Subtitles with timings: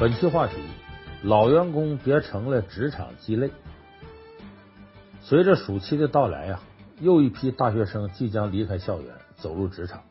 [0.00, 0.54] 本期话题：
[1.22, 3.50] 老员工别成了职场鸡肋。
[5.20, 6.62] 随着暑期的到来呀，
[7.00, 10.04] 又一批大学生即将离开校园，走入职场。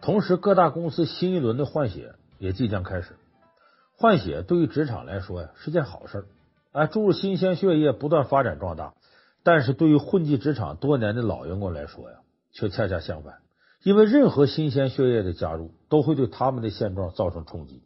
[0.00, 3.14] 同时，各大公司新一轮的换血也即将开始。
[3.96, 6.26] 换血对于职场来说呀，是件好事，
[6.72, 8.94] 哎，注入新鲜血液，不断发展壮大。
[9.44, 12.16] 但是对于混迹职场多年的老员工来说呀，
[12.50, 13.36] 却恰恰相反，
[13.84, 17.84] 因为任何新鲜血液的加入，都会对他们的现状造成冲击。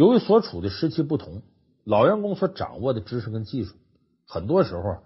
[0.00, 1.42] 由于所处的时期不同，
[1.84, 3.74] 老员工所掌握的知识跟技术，
[4.26, 5.00] 很多时候，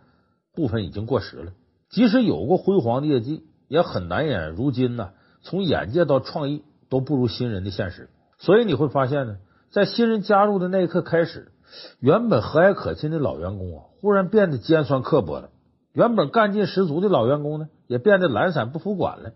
[0.54, 1.50] 部分已经过时了。
[1.90, 5.10] 即使有过辉煌的业绩，也很难演如今呢，
[5.42, 8.08] 从眼界到创意都不如新人的现实。
[8.38, 9.38] 所以你会发现呢，
[9.72, 11.50] 在新人加入的那一刻开始，
[11.98, 15.48] 原本和蔼可亲的老员工啊，忽然变得尖酸刻薄了；
[15.92, 19.32] 原本干劲十足的老员工呢，也变得懒散不服管了。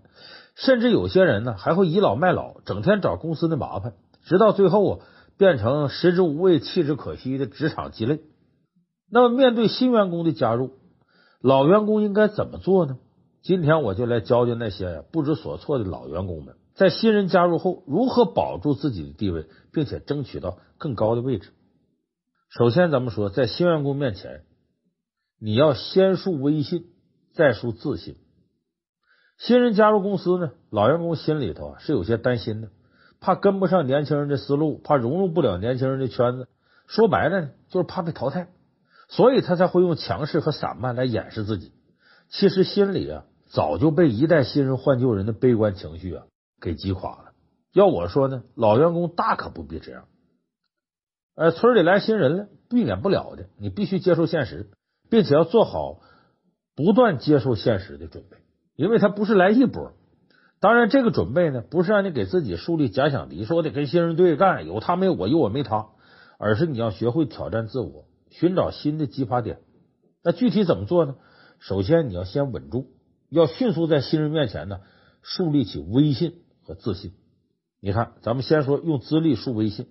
[0.55, 4.99] 甚至有些人呢，还会倚老卖老，整天找公司的麻烦，直到最后啊。
[5.39, 8.21] 变成食之无味、弃之可惜的职场鸡肋。
[9.11, 10.73] 那么，面对新员工的加入，
[11.41, 12.99] 老员工应该怎么做呢？
[13.41, 21.51] 今天我就来教教那些不知所措的老员工们，在新人加入后如何保住自己的地位，并且争取到更高的位置。
[22.51, 24.43] 首先，咱们说，在新员工面前，
[25.41, 26.87] 你要先树威信，
[27.33, 28.17] 再树自信。
[29.39, 32.71] 新人加入公司呢，老员工心里头啊是有些担心的。
[33.21, 36.49] 怕跟不上年轻人的思路，怕融入不了年轻人的圈子，
[36.87, 38.49] 说白了，就是怕被淘汰，
[39.09, 41.73] 所以他才会用强势和散漫来掩饰自己。
[42.31, 46.25] 其实心里啊，早就被一代新人换旧人的悲观情绪啊
[46.61, 47.33] 给击垮了。
[47.73, 50.05] 要我说呢，老员工大可不必这样。
[51.35, 54.71] 呃，村里来新人了，避免不了的，你必须接受现实，
[55.11, 56.01] 并且要做好
[56.75, 58.39] 不断接受现实的准备，
[58.75, 59.93] 因为他不是来一波。
[60.61, 65.91] 当然，这个准备呢，不是让你给自己树立假想敌，说得跟新人对干，有他没我，有我没他，
[66.37, 69.61] 而是你要学会挑战自我，寻找新的激发点。
[70.25, 71.15] 那具体怎么做呢？
[71.61, 72.89] 首先，你要先稳住，
[73.31, 74.81] 要迅速在新人面前呢
[75.23, 77.13] 树立起威信和自信。
[77.81, 79.87] 你看，咱们先说用资历树威信，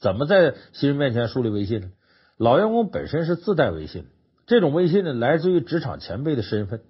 [0.00, 1.90] 怎么在新人面前树立威信呢？
[2.38, 4.06] 老员工本身是自带威信，
[4.46, 6.80] 这种威信呢，来自于职场前辈的身份，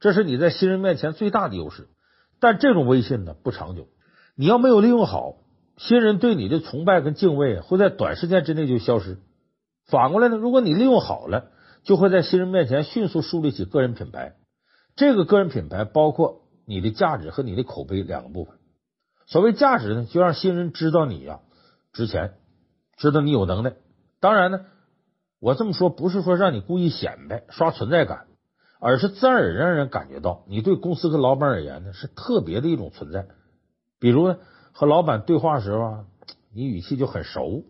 [0.00, 1.86] 这是你在新人面前最大的优势。
[2.40, 3.88] 但这种威信呢，不长久，
[4.34, 5.36] 你要没有利用好，
[5.76, 9.18] 新人对你的崇拜跟敬畏会在短时间之内就消失。
[9.86, 11.50] 反过来呢，如果你利用好了，
[11.82, 14.34] 就会在新人面前迅速树立起个人品牌。
[14.96, 18.56] 这个个人品牌包括你的价值和你的口碑两个部分。
[19.26, 21.40] 所谓价值呢，就让新人知道你呀
[21.92, 22.34] 值钱，
[22.96, 23.74] 知道你有能耐。
[24.20, 24.66] 当然呢，
[25.40, 28.26] 我这么说不是说让你故意显摆刷存在感。
[28.80, 33.26] 而是自然而然让人感觉到你对公司和老板而言呢是特别的一种存在。
[33.98, 34.38] 比如呢，
[34.72, 36.04] 和老板对话时候啊，
[36.52, 37.64] 你语气就很熟，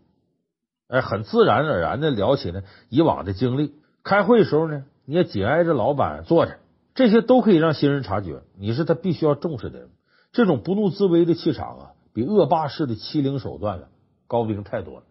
[0.88, 3.74] 哎，很自然而然的聊起呢以往的经历。
[4.02, 6.58] 开会时候呢，你也紧挨着老板坐着，
[6.94, 9.90] 这些都可以让新人察觉你是他必须要重视的人。
[10.32, 13.88] 这种不怒自威的气场啊，比恶霸式的欺凌手段啊
[14.26, 15.06] 高明太多了。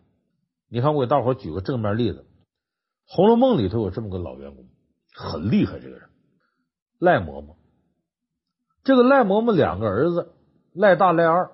[0.69, 2.19] 你看，我给大伙举个正面例子，
[3.07, 4.65] 《红楼梦》里头有这么个老员工。
[5.15, 6.09] 很厉害，这个人
[6.99, 7.55] 赖嬷嬷。
[8.83, 10.33] 这个赖嬷嬷两个儿子
[10.73, 11.51] 赖大、赖二，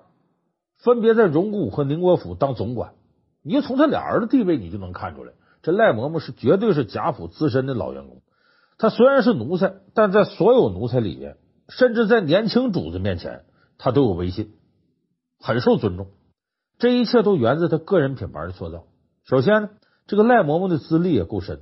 [0.78, 2.94] 分别在荣国府和宁国府当总管。
[3.42, 8.20] 你就从他俩儿的地位，你就能看出来，这赖嬷嬷是绝对是贾府资深的老员工。
[8.78, 11.36] 他虽然是奴才，但在所有奴才里面，
[11.68, 13.44] 甚至在年轻主子面前，
[13.78, 14.54] 他都有威信，
[15.38, 16.08] 很受尊重。
[16.78, 18.86] 这一切都源自他个人品牌的塑造。
[19.24, 19.70] 首先呢，
[20.06, 21.60] 这个赖嬷嬷的资历也够深，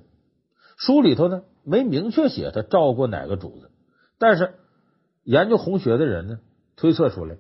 [0.79, 1.43] 书里头呢。
[1.71, 3.71] 没明确写他照顾哪个主子，
[4.19, 4.55] 但是
[5.23, 6.41] 研究红学的人呢，
[6.75, 7.37] 推测出来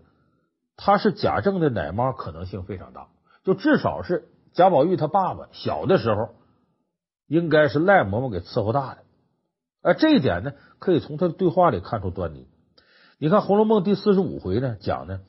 [0.76, 3.08] 他是贾政的奶妈可能性非常大，
[3.42, 6.36] 就至少是贾宝玉他爸爸小的时候
[7.26, 8.98] 应该是赖嬷嬷给伺候大的，
[9.82, 12.46] 而这一点呢，可以从他的对话里看出端倪。
[13.18, 15.20] 你看《红楼梦》第四十五回呢，讲呢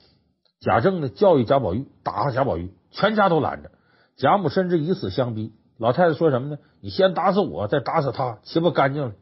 [0.60, 3.72] 贾政呢教育贾宝玉，打贾宝玉，全家都拦着，
[4.16, 5.54] 贾母甚至以死相逼。
[5.82, 6.60] 老太太说什么呢？
[6.80, 9.14] 你先打死我，再打死他，岂不干净了？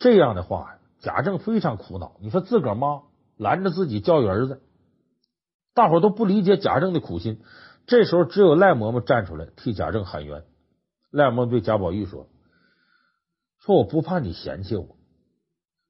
[0.00, 2.16] 这样的话，贾政非常苦恼。
[2.18, 3.02] 你说自个儿妈
[3.36, 4.60] 拦着自己教育儿子，
[5.74, 7.40] 大伙都不理解贾政的苦心。
[7.86, 10.42] 这时候，只有赖嬷嬷站出来替贾政喊冤。
[11.12, 12.26] 赖嬷嬷对贾宝玉说
[13.62, 14.96] ：“说我不怕你嫌弃我，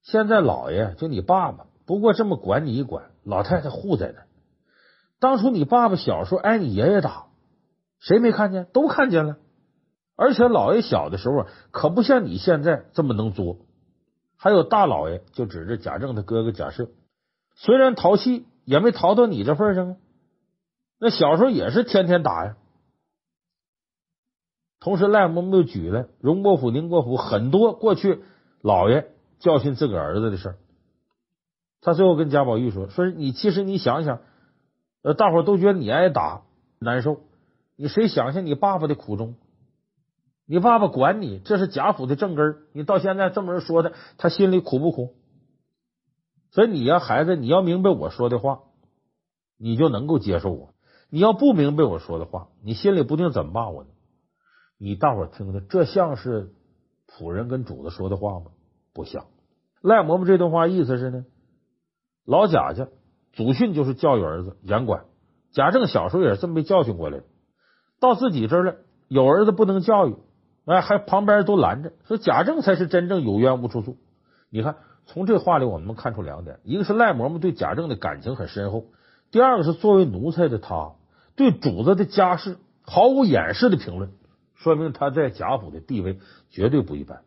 [0.03, 4.21] 现在老爷就你爸爸，不过这么管你一管，老太太护在那。
[5.19, 7.29] 当初你爸爸小时候挨你爷爷打，
[8.01, 8.67] 谁没看见？
[8.75, 9.39] 都看见了。”
[10.19, 13.59] 而且老爷小的时候可不像你现在这么能作。
[14.37, 16.89] 还有大老爷就指着贾政的哥哥贾赦，
[17.55, 19.97] 虽然淘气，也没淘到你这份上啊。
[20.99, 22.57] 那小时候也是天天打呀。
[24.81, 28.23] 同时，赖嬷嬷又举了荣国府、宁国府很多过去
[28.61, 30.59] 老爷教训自个儿子的事儿。
[31.81, 34.21] 他最后跟贾宝玉说：“说你其实你想想，
[35.03, 36.43] 呃，大伙都觉得你挨打
[36.81, 37.21] 难受，
[37.77, 39.37] 你谁想想你爸爸的苦衷？
[40.51, 42.63] 你爸爸管你，这是贾府的正根儿。
[42.73, 45.15] 你到现在这么人说他，他心里苦不苦？
[46.53, 48.61] 所以你呀，孩子，你要明白我说的话，
[49.59, 50.71] 你就能够接受我；
[51.11, 53.91] 你要不明白我说的话，你心里不定怎么骂我呢。”
[54.81, 56.55] 你大伙听听，这像是
[57.07, 58.47] 仆人跟主子说的话吗？
[58.95, 59.27] 不像。
[59.83, 61.27] 赖嬷嬷这段话意思是呢，
[62.25, 62.89] 老贾家
[63.35, 65.05] 祖训就是教育儿子严管，
[65.53, 67.25] 贾政小时候也是这么被教训过来的。
[68.01, 68.77] 到自己这儿了，
[69.09, 70.17] 有儿子不能教育，
[70.69, 73.97] 哎，还旁边都拦着，说贾政才是真正有冤无处诉。
[74.51, 74.77] 你看，
[75.07, 78.85] 从这话里我们能看出两点：一个是赖嬷嬷对贾政的感情很深厚；
[79.31, 80.93] 第二个是作为奴才的他
[81.37, 84.11] 对主子的家事毫无掩饰的评论。
[84.55, 86.19] 说明他在贾府的地位
[86.51, 87.23] 绝对不一般，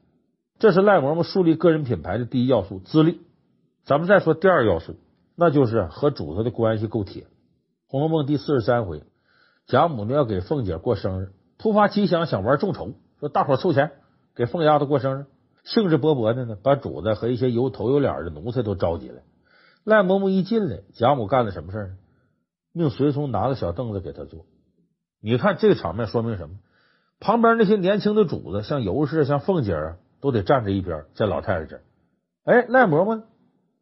[0.59, 3.21] 这是赖嬷嬷树立个人品牌的第一要素——资历。
[3.83, 4.97] 咱们再说第二要素，
[5.35, 7.23] 那就是和主子的关系够铁。
[7.87, 9.01] 《红楼梦》第四十三回，
[9.65, 13.91] 贾母呢要给凤姐过生日，突发奇想想玩众筹，说大伙凑钱
[14.35, 15.25] 给凤丫头过生日，
[15.63, 19.21] 兴致勃勃的呢把主子和一些有头有脸的奴才都召集来。
[19.83, 21.97] 赖嬷嬷一进来，贾母干了什么事呢？
[22.73, 24.45] 命随从拿个小凳子给他坐。
[25.21, 26.55] 你看这个场面说明什么？
[27.19, 31.83] 旁边那些年轻的主子，像尤氏、像凤姐儿，都得站在一边，在老太太这儿。
[32.43, 33.21] 哎，赖嬷嬷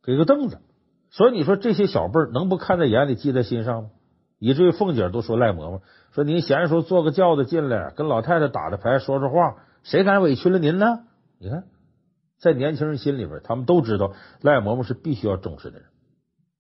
[0.03, 0.57] 给个凳子，
[1.12, 3.89] 所以你说这些小辈儿能不看在眼里、记在心上吗？
[4.39, 5.81] 以至于凤姐都说赖嬷嬷
[6.13, 11.03] 说：“您闲时候坐个轿子进来，跟老太太打打牌、说说话，谁敢委屈了您呢？”
[11.39, 11.65] 你看，
[12.39, 15.88] 在年轻人心里边，他们都知道赖嬷嬷是必须要重视的人。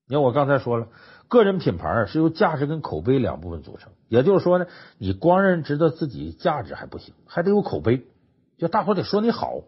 [0.07, 0.87] 你看，我刚才说了。
[1.27, 4.65] 个人品牌是由价值跟口碑两部分组成，也就是说呢，
[4.97, 8.07] 你光让人知道自己价值还不行，还得有口碑，
[8.57, 9.61] 就大伙得说你好，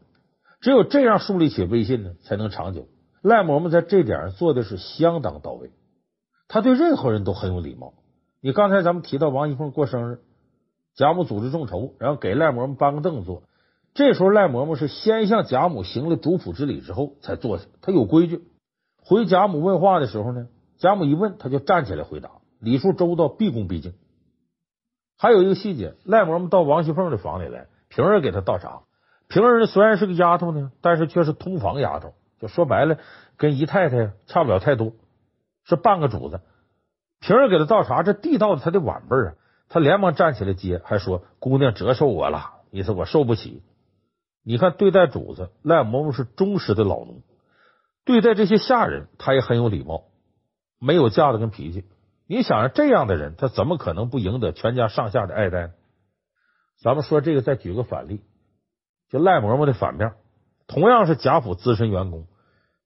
[0.60, 2.88] 只有这样树立起威信呢，才能长久。
[3.22, 5.72] 赖嬷嬷在这点上做的是相当到位，
[6.48, 7.94] 他对任何人都很有礼貌。
[8.44, 10.20] 你刚才咱们提到王熙凤过生日，
[10.96, 13.44] 贾母组织众筹，然后给赖嬷嬷搬个凳子坐，
[13.94, 18.42] 这时候赖嬷嬷是先向贾母行了主仆之礼之后才坐下，她有规矩。
[19.04, 20.48] 回贾母问话的时候呢，
[20.80, 23.94] 贾母一问，她就站起来回答，礼数周到，毕恭毕敬。
[25.20, 28.82] 还有一个细节，赖嬷嬷到王熙凤的房里来，平儿给她倒茶。
[29.28, 32.98] 平儿虽然是个丫头呢，但是却是通房丫头，就说白了，
[33.38, 34.94] 跟姨太太差不了太多，
[35.64, 36.42] 是半个主子。
[37.22, 39.34] 平儿给他倒茶，这递到了他的晚辈啊，
[39.70, 43.64] 他连忙站起来接，还说：“姑娘折寿我了，意思我受不起。”
[44.44, 47.22] 你看，对待主子，赖嬷嬷是忠实的老奴；
[48.04, 50.06] 对待这些下人，他也很有礼貌。
[50.80, 51.86] 没有架子跟脾气，
[52.26, 55.74] 你想想这样的人，他怎么可能不赢得全家上下的爱戴呢？
[56.82, 58.22] 咱们说这个，再举个反例，
[59.12, 60.14] 就赖嬷嬷的反面，
[60.66, 62.26] 同样是贾府资深员工，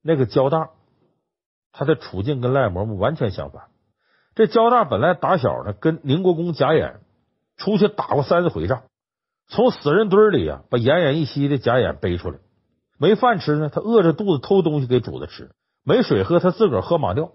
[0.02, 0.72] 那个焦大，
[1.72, 3.68] 他的处境跟赖嬷嬷完全相反。
[4.36, 7.00] 这焦大本来打小呢，跟宁国公贾演
[7.58, 8.84] 出去打过三四回仗，
[9.48, 12.39] 从死人堆里啊把奄奄一息的贾演背出来，
[13.00, 15.46] 没饭吃呢，他饿着肚子偷东西给主子吃；
[15.84, 17.32] 没水喝，他自个儿喝马尿。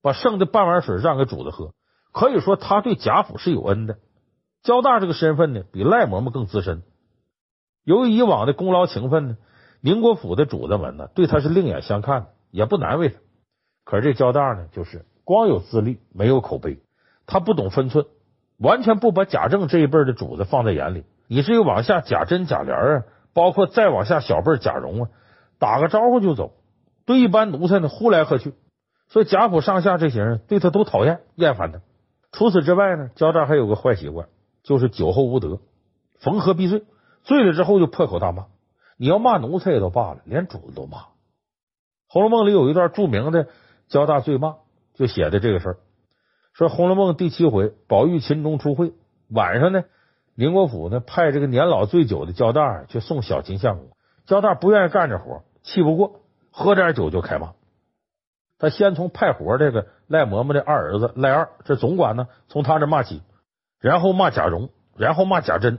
[0.00, 1.72] 把剩的半碗水让给主子喝，
[2.12, 3.98] 可以说他对贾府是有恩的。
[4.62, 6.84] 焦大这个身份呢，比赖嬷嬷更资深。
[7.82, 9.36] 由于以往的功劳情分呢，
[9.80, 13.18] 宁国府的主子们呢对他是另眼相看，也不难为他。
[13.84, 16.78] 可是这焦大呢，就是光有资历没有口碑，
[17.26, 18.06] 他不懂分寸，
[18.58, 21.04] 完全不把贾政这一辈的主子放在眼里。
[21.26, 23.04] 以至于往下贾珍、贾琏啊，
[23.34, 25.10] 包括再往下小辈贾蓉啊，
[25.58, 26.52] 打个招呼就走，
[27.06, 28.54] 对一般奴才呢呼来喝去。
[29.08, 31.80] 所以贾府上下这些人对他都讨厌厌烦他。
[32.30, 34.28] 除此之外呢，焦大还有个坏习惯，
[34.62, 35.58] 就是酒后无德，
[36.20, 36.84] 逢喝必醉，
[37.24, 38.46] 醉了之后就破口大骂。
[38.96, 40.98] 你要骂奴才也都罢了，连主子都骂。
[42.08, 43.48] 《红楼梦》里有一段著名的
[43.88, 44.56] 焦大醉骂，
[44.96, 45.76] 就写的这个事儿。
[46.52, 48.92] 说《红楼梦》第七回，宝玉秦钟初会，
[49.28, 49.84] 晚上呢，
[50.34, 53.90] 宁国府呢派这个年老醉酒的焦大去送小秦相公。
[54.24, 57.52] 焦大不愿意干这活，气不过，喝点酒就开骂。
[58.58, 63.22] 他先从派活这个赖嬷嬷的二儿子赖二，这总管呢，从他这骂起，
[63.78, 65.78] 然后骂贾蓉，然后骂贾珍，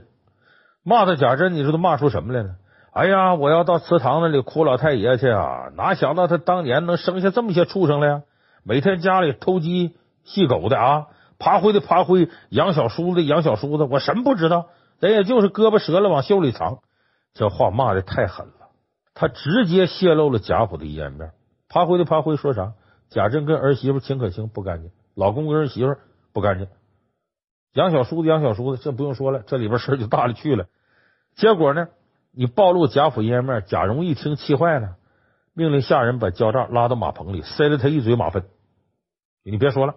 [0.84, 2.54] 骂他贾珍，你知道骂出什么来呢？
[2.92, 5.70] 哎呀，我要到祠堂那里哭老太爷去啊！
[5.76, 8.22] 哪想到他当年能生下这么些畜生来呀？
[8.64, 11.06] 每天家里偷鸡戏狗的啊，
[11.38, 14.68] 爬灰的爬灰，养小叔子养小叔子，我什么不知道？
[15.00, 16.80] 人也就是胳膊折了往袖里藏。
[17.34, 18.70] 这话骂的太狠了，
[19.14, 21.30] 他直接泄露了贾府的阴暗面。
[21.68, 22.72] 爬灰的爬灰说啥？
[23.08, 25.96] 贾珍跟儿媳妇秦可卿不干净，老公跟儿媳妇
[26.32, 26.66] 不干净。
[27.74, 30.66] 养小叔子，养小叔子，这不用说了，这里边事就大了去了。
[31.36, 31.88] 结果呢，
[32.32, 34.96] 你暴露贾府阴暗面，贾蓉一听气坏了，
[35.58, 38.44] 命令下人把焦诈拉到马棚里，塞了他一嘴马粪。
[39.42, 39.96] 你别说了，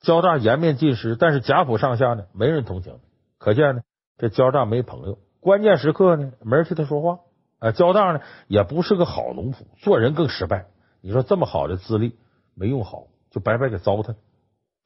[0.00, 2.98] 焦诈颜面尽失，但是贾府上下呢，没人同情。
[3.38, 3.82] 可见呢，
[4.18, 7.20] 这焦诈没朋友，关键时刻呢，没人替他说话。
[7.60, 10.66] 啊，焦诈呢，也不是个好农夫，做人更失败。
[11.02, 12.16] 你说这么好的资历
[12.56, 14.16] 没用好，就白白给糟蹋。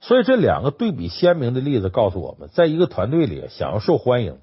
[0.00, 4.38] 所以这两个对比鲜明的例子告诉我们，在一个团队里，想要受欢迎，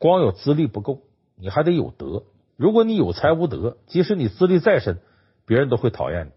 [0.00, 1.02] 光有资历不够，
[1.36, 2.24] 你还得有德。
[2.56, 4.98] 如果你有才无德，即使你资历再深，
[5.46, 6.30] 别人都会讨厌你。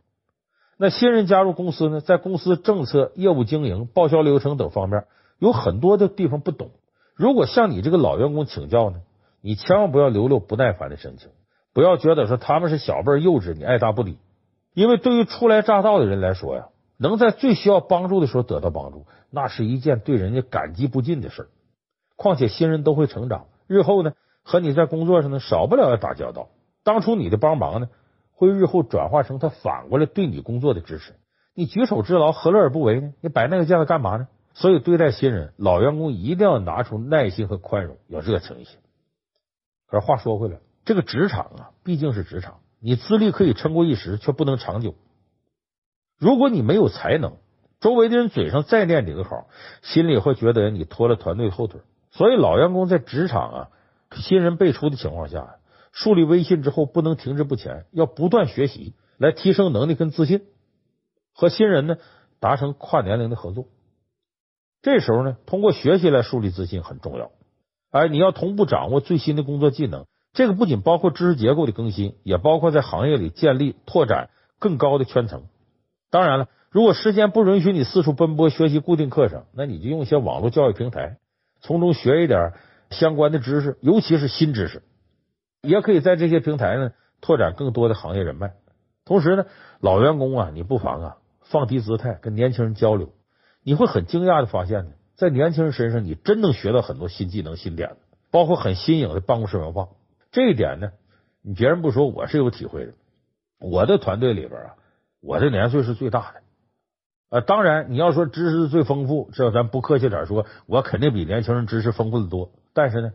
[0.78, 5.06] 那新人加入公司呢，在公司政策、业务经营、报销流程等方面，
[5.40, 6.72] 有很多的地方不懂。
[7.16, 8.98] 如果向你这个老员工请教呢，
[9.42, 11.30] 你千万不要流露不耐烦的神情，
[11.74, 14.18] 不要觉得说他们是小辈幼稚，你爱答不理。
[14.74, 21.48] 因为对于初来乍到的人来说呀，能在最需要帮助的时候得到帮助，那是一件对人家感激不尽的事儿。
[22.16, 24.14] 况且新人都会成长，日后呢
[24.48, 26.48] 和你在工作上呢少不了要打交道。
[26.86, 27.90] 当初你的帮忙呢，
[28.32, 31.16] 会日后转化成他反过来对你工作的支持。
[31.54, 33.14] 你举手之劳，何乐而不为呢？
[33.20, 34.30] 你摆那个架子干嘛呢？
[34.54, 38.78] 所以对待新人，老员工一定要拿出耐心和宽容，要热情一些。
[39.86, 42.60] 可是话说回来，这个职场啊，毕竟是职场。
[42.80, 44.96] 你资历可以撑过一时，却不能长久。
[46.18, 47.34] 如果你没有才能，
[47.82, 49.48] 周围的人嘴上再念你个好，
[49.82, 51.82] 心里会觉得你拖了团队后腿。
[52.12, 53.70] 所以，老员工在职场啊，
[54.16, 55.56] 新人辈出的情况下，
[55.92, 60.42] 树立威信之后，不能停滞不前，要不断学习，来提升能力跟自信，
[61.34, 61.98] 和新人呢
[62.40, 63.66] 达成跨年龄的合作。
[64.82, 67.32] 这时候呢，通过学习来树立自信很重要。
[67.92, 70.06] 哎，你要同步掌握最新的工作技能。
[70.34, 75.46] 这个不仅包括知识结构的更新，也包括在行业里建立、拓展更高的圈层。
[76.12, 81.18] 当然了，如果时间不允许你四处奔波学习固定课程，那你就用一些网络教育平台，
[81.60, 82.54] 从中学一点
[82.90, 84.84] 相关的知识，尤其是新知识。
[85.62, 88.54] 也可以在这些平台呢拓展更多的行业人脉。
[89.06, 89.46] 同时呢，
[89.80, 93.14] 老员工啊，你不妨啊放低姿态跟年轻人交流，
[93.64, 97.98] 你会很惊讶的发现呢，在年轻人身上你真能学到很多新技能、新点子，
[98.32, 99.90] 包括很新颖的办公室文化。
[100.32, 100.92] 这一点呢，
[101.42, 102.94] 你别人不说，我是有体会的。
[103.60, 104.76] 我的团队里边啊，
[105.22, 106.42] 我的年岁是最大的。
[107.30, 112.52] 呃，当然你要说知识最丰富，这咱不客气点说，我肯定比年轻人知识丰富的多。
[112.78, 113.14] 但是呢，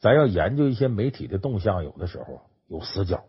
[0.00, 3.22] 咱要研究一些媒体的动向，有的时候有死角。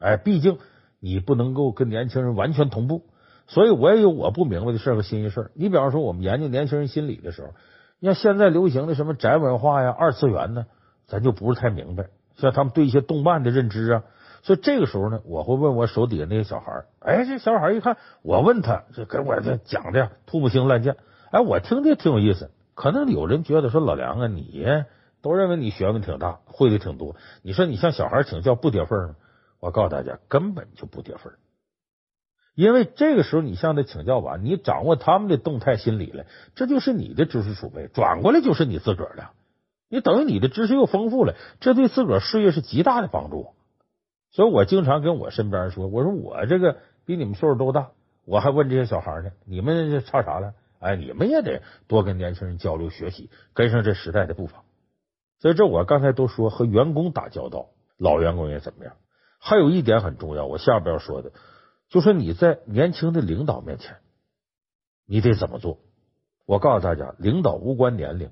[0.00, 0.58] 哎，毕竟
[0.98, 3.04] 你不能够跟年轻人完全同步，
[3.46, 5.52] 所以我也有我不明白的事和新鲜事。
[5.54, 7.54] 你比方说，我们研究年轻人心理的时候，
[8.00, 10.66] 像现在流行的什么宅文化呀、二次元呢，
[11.06, 12.08] 咱就不是太明白。
[12.34, 14.02] 像他们对一些动漫的认知啊，
[14.42, 20.96] 所以这个时候呢，我会问我手底下那些小孩哎，这小孩一看我问他，这跟我这讲的吐不清烂见，
[21.30, 22.50] 哎，我听着挺有意思。
[22.78, 24.64] 可能有人觉得说老梁啊，你
[25.20, 27.16] 都认为你学问挺大，会的挺多。
[27.42, 29.16] 你说你向小孩请教不跌份吗？
[29.58, 31.32] 我告诉大家，根本就不跌份。
[32.54, 39.30] 因为这个时候你向他请教完，你掌握他们的动态心理了，这就是你的知识储备，转过来就是你自个儿的。
[39.88, 43.54] 你等于你的知识又丰富了，这对自个儿事业是极大的帮助。
[44.30, 47.88] 所以我经常跟我身边人说：“我说我这个比你们岁数都大，
[48.24, 50.54] 我还问这些小孩呢，你们差啥了？
[50.80, 54.64] 哎，你们也得多跟年轻人交流学习，跟上这时代的步伐。”
[55.40, 58.96] 所以这我刚才都说和员工打交道，老员工也怎么样？
[59.38, 61.32] 还有一点很重要，我下边要说的，
[61.88, 63.98] 就是你在年轻的领导面前，
[65.06, 65.78] 你得怎么做？
[66.44, 68.30] 我告诉大家，领导无关年龄。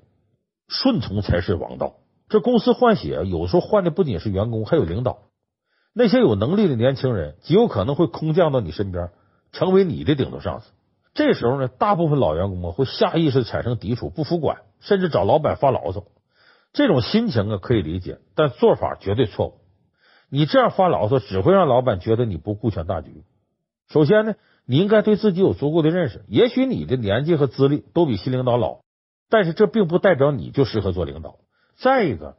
[0.67, 1.95] 顺从才是王道。
[2.27, 5.29] 这公司换血，有时候换的不仅是员工，还有领导。
[5.93, 9.11] 那些有能力的年轻人，极有可能会空降到你身边，
[9.53, 10.71] 成为你的顶头上司。
[11.17, 16.03] 这时候呢，大部分老员工会下意识产生抵触、不服管，甚至找老板发牢骚。
[16.73, 19.53] 这种心情啊，可以理解，但做法绝对错误。
[20.29, 23.23] 你这样发牢骚，只会让老板觉得你不顾全大局。
[23.89, 24.35] 首先呢，
[24.67, 26.23] 你应该对自己有足够的认识。
[26.27, 28.81] 也许你的年纪和资历都比新领导老。
[29.27, 31.37] 但是这并不代表你就适合做领导。
[31.77, 32.35] 再一个，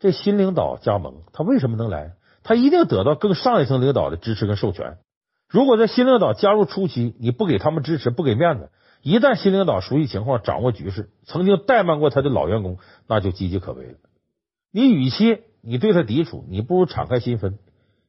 [0.00, 2.12] 这新领导加盟，他为什么能来？
[2.42, 4.98] 他一定得到更上一层领导的支持跟授权。
[5.48, 12.76] 如果在新领导加入初期，你不给他们支持，不给面子，一旦新领导熟悉情况，掌握局势，曾经怠慢过他的老员工，
[13.06, 13.94] 那就岌岌可危了。
[14.70, 17.54] 你与其你对他抵触，你不如敞开心扉，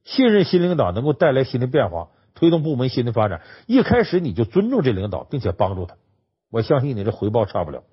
[0.04, 3.40] 信任新领导能够带来新的变化，推动部门新的发展。
[3.66, 5.96] 一开始你就尊重这领导，并且帮助他，
[6.50, 7.84] 我相信你这回报差不了。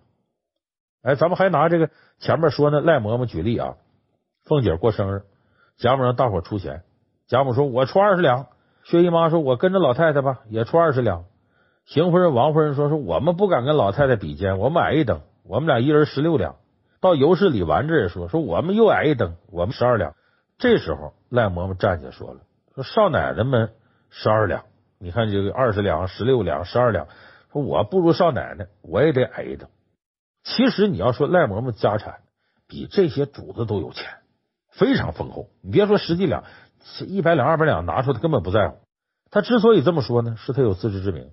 [1.04, 1.90] 哎，咱们还拿这个
[2.20, 3.76] 前面说那赖嬷嬷举例啊。
[4.44, 5.24] 凤姐过生日，
[5.78, 6.84] 贾母让大伙出钱，
[7.28, 8.48] 贾母说：“我出二十两。”
[8.90, 11.26] 薛姨妈说：“我跟着老太太吧，也出二十两。”
[11.84, 16.56] 邢夫人、王夫人说：“说我们不敢跟老太太比肩，我们矮一等，我们俩一人十六两。
[17.02, 20.16] 到油市里完这也说说我们又矮一等，我们十二两。
[20.58, 22.40] 这时候赖嬷嬷站起来说了，
[22.76, 23.74] 说少奶奶们
[24.10, 24.64] 十二两，
[25.00, 27.08] 你看这个二十两、十六两、十二两，
[27.52, 29.68] 说我不如少奶奶，我也得矮一等。
[30.46, 32.20] 其实你要说赖嬷嬷家产
[32.70, 34.06] 比这些主子都有钱，
[34.72, 35.50] 非常丰厚。
[35.62, 36.46] 你别说十几两，
[37.08, 38.78] 一百两、二百两拿出，他根本不在乎。
[39.30, 41.32] 他之所以这么说呢，是他有自知之明，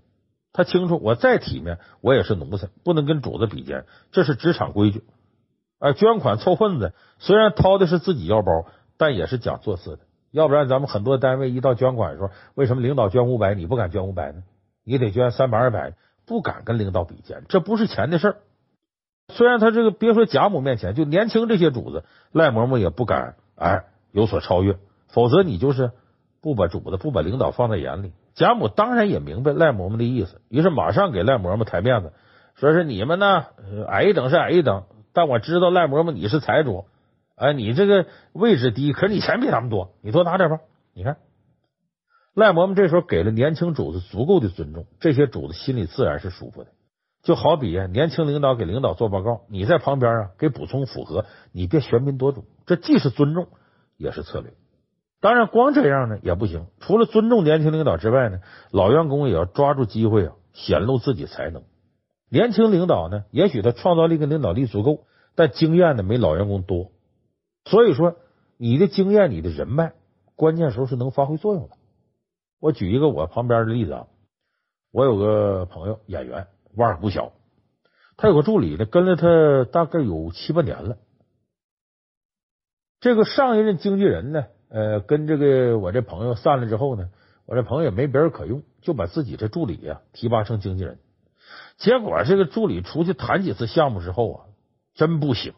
[0.53, 5.05] 他清楚我再体面，我也是奴才，不能跟主子比肩，这是职场规矩。
[5.79, 9.99] 哎，捐款凑份子，虽然掏的是自己腰包，但也是讲做事的。
[10.31, 14.43] 要不然咱们很多单位一到捐款的时候，为什么领导捐五百，你不敢捐五百呢？
[14.85, 15.95] 你得捐三百、二百，
[16.27, 18.37] 不敢跟领导比肩，这不是钱的事儿。
[19.29, 24.77] 虽然他这个别说贾母面前，就年轻这些主子，赖嬷嬷也不敢哎有所超越，
[25.15, 25.93] 否则你就是。
[26.45, 32.13] 不把主子、不把领导放在眼里，贾母当然也明白赖嬷嬷的意思，于是马上给赖嬷嬷抬面子，
[32.55, 33.47] 说是你们呢
[33.89, 36.85] 矮一等是矮一等，但我知道赖嬷嬷你是财主，
[37.35, 38.05] 哎，你这个
[38.35, 40.59] 位置低，可是你钱比他们多，你多拿点吧。
[40.93, 41.17] 你看，
[42.35, 46.73] 赖嬷嬷这时候给了年轻主子足够的尊重，这些主子心里自然是舒服的。
[47.23, 53.49] 就好比啊，年轻领导给领导做报告，你在旁边啊给补充符合，你别喧宾夺主，这既是尊重，
[53.97, 54.53] 也是策略。
[55.25, 56.67] 当然，光这样呢也不行。
[56.81, 58.41] 除了尊重年轻领导之外呢，
[58.71, 61.63] 老员工也要抓住机会啊，显露自己才能。
[62.29, 66.93] 年轻领导呢，也许他创造力跟领导力足够，但经验呢没老员工多。
[67.65, 68.17] 所以说，
[68.59, 69.95] 你的经验、你的人脉，
[70.37, 71.77] 关键时候是能发挥作用的。
[72.61, 74.07] 我举一个我旁边的例子啊，
[74.93, 77.33] 我有个朋友演员，腕儿不小，
[78.19, 80.99] 他有个助理呢，跟了他大概有七八年了。
[83.01, 84.45] 这个上一任经纪人呢。
[84.75, 87.09] 呃，跟这个我这朋友散了之后呢，
[87.47, 90.99] 我这朋友也没别人可用，就把自己这助理呀提拔成经纪人。
[91.77, 94.39] 结果这个助理出去谈几次项目之后啊，
[94.97, 95.53] 真不行，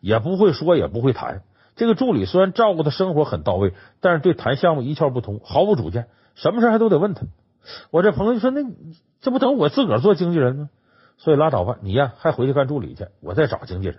[0.00, 1.42] 也不会说，也不会谈。
[1.76, 7.26] 这个助理虽然照顾他生活很到位，但是对谈项目一窍不通，毫无主见，什么事还都得问他。
[7.90, 8.62] 我这朋友就说：“那
[9.20, 10.70] 这不等我自个儿做经纪人吗？
[11.18, 13.98] 所以拉倒吧，你呀还回去干助理去，我再找经纪人。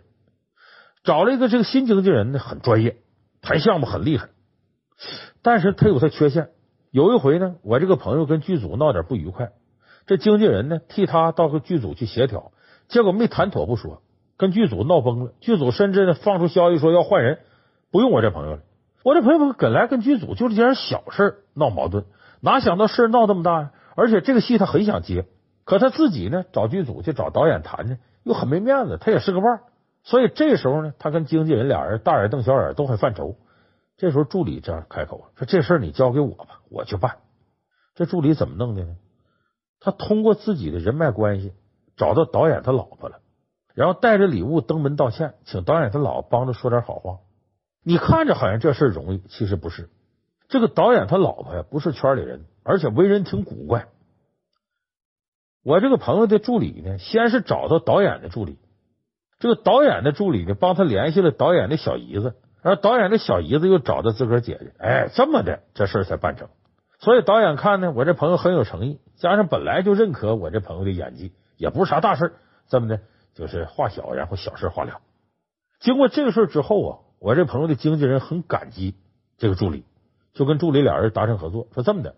[1.04, 2.98] 找了一个这个新经纪人呢，很专业。”
[3.46, 4.30] 谈项目很厉害，
[5.44, 6.50] 但是他有他缺陷。
[6.90, 9.52] 有一回呢，我这个朋友跟剧组闹点不愉快，
[10.08, 12.52] 这经纪人呢替他到个剧组去协调，
[12.88, 14.02] 结果没谈妥不说，
[14.36, 15.34] 跟剧组闹崩了。
[15.42, 17.38] 剧组甚至呢放出消息说要换人，
[17.92, 18.62] 不用我这朋友了。
[19.04, 22.06] 我这朋友本来跟剧组就这点小事闹矛盾，
[22.42, 23.72] 哪想到事闹这么大呀？
[23.96, 25.28] 而且这个戏他很想接，
[25.66, 29.62] 可他自己呢找剧组去找导演谈呢，又很没面子，他也是个腕儿。
[30.06, 33.36] 所以这时候呢，他跟经纪人俩人大眼瞪小眼，都很犯愁。
[33.98, 37.18] 这时候助理这样开口说：“这事你交给我吧，我去办。”
[37.96, 38.98] 这助理怎么弄的呢？
[39.80, 41.54] 他通过自己的人脉关系
[41.98, 43.20] 找到导演他老婆了，
[43.74, 47.20] 然后带着礼物登门道歉，请导演他老帮着说点好话。
[47.84, 49.90] 你看着好像这事容易，其实不是。
[50.50, 53.88] 这个导演他老婆呀，不是圈里人，而且为人挺古怪。
[55.64, 58.60] 我这个朋友的助理呢，先是找到导演的助理。
[59.40, 66.48] 这个导演的助理呢，帮他联系了导演的小姨子，然后导演的小姨子又找到自个儿姐姐，哎，这么的，这事儿才办成。
[67.00, 72.34] 所以导演看呢，我这朋友很有诚意，加上本来就认可我这朋友的演技，也不是啥大事儿，
[72.70, 73.02] 这么的，
[73.34, 75.02] 就是话小，然后小事化了。
[75.80, 78.96] 经过这个事儿之后啊，我这朋友的经纪人很感激
[79.38, 79.84] 这个助理，
[80.34, 82.16] 就跟助理俩人达成合作，说这么的，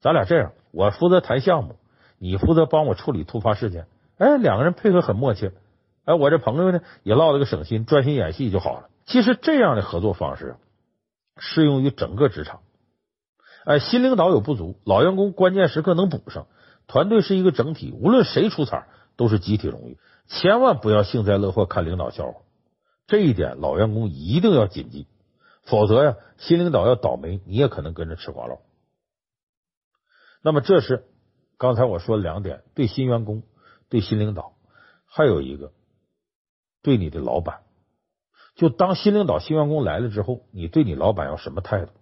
[0.00, 1.76] 咱俩这样，我负责谈项目，
[2.18, 3.86] 你负责帮我处理突发事件，
[4.18, 5.52] 哎，两个人配合很默契。
[6.08, 8.88] 哎，我这朋友呢也落了个省心，专心演戏就好了。
[9.04, 10.56] 其实这样的合作方式
[11.36, 12.62] 适用于整个职场。
[13.66, 16.46] 哎，新领导有不足，老员工关键时刻能补上。
[16.86, 19.98] 团队是一个整体，无论谁出彩都是集体荣誉。
[20.28, 22.40] 千万不要幸灾乐祸看领导笑话，
[23.06, 25.06] 这一点老员工一定要谨记。
[25.64, 28.62] 否则呀，新领导要倒霉，你也可能跟着吃瓜落。
[30.42, 31.04] 那么这是
[31.58, 33.42] 刚才我说的两点：对新员工，
[33.90, 34.54] 对新领导，
[35.04, 35.70] 还有一个。
[36.82, 37.60] 对你的老板，
[38.54, 41.92] 就当新领导、新员工来了之后，你对你老板要什么态度？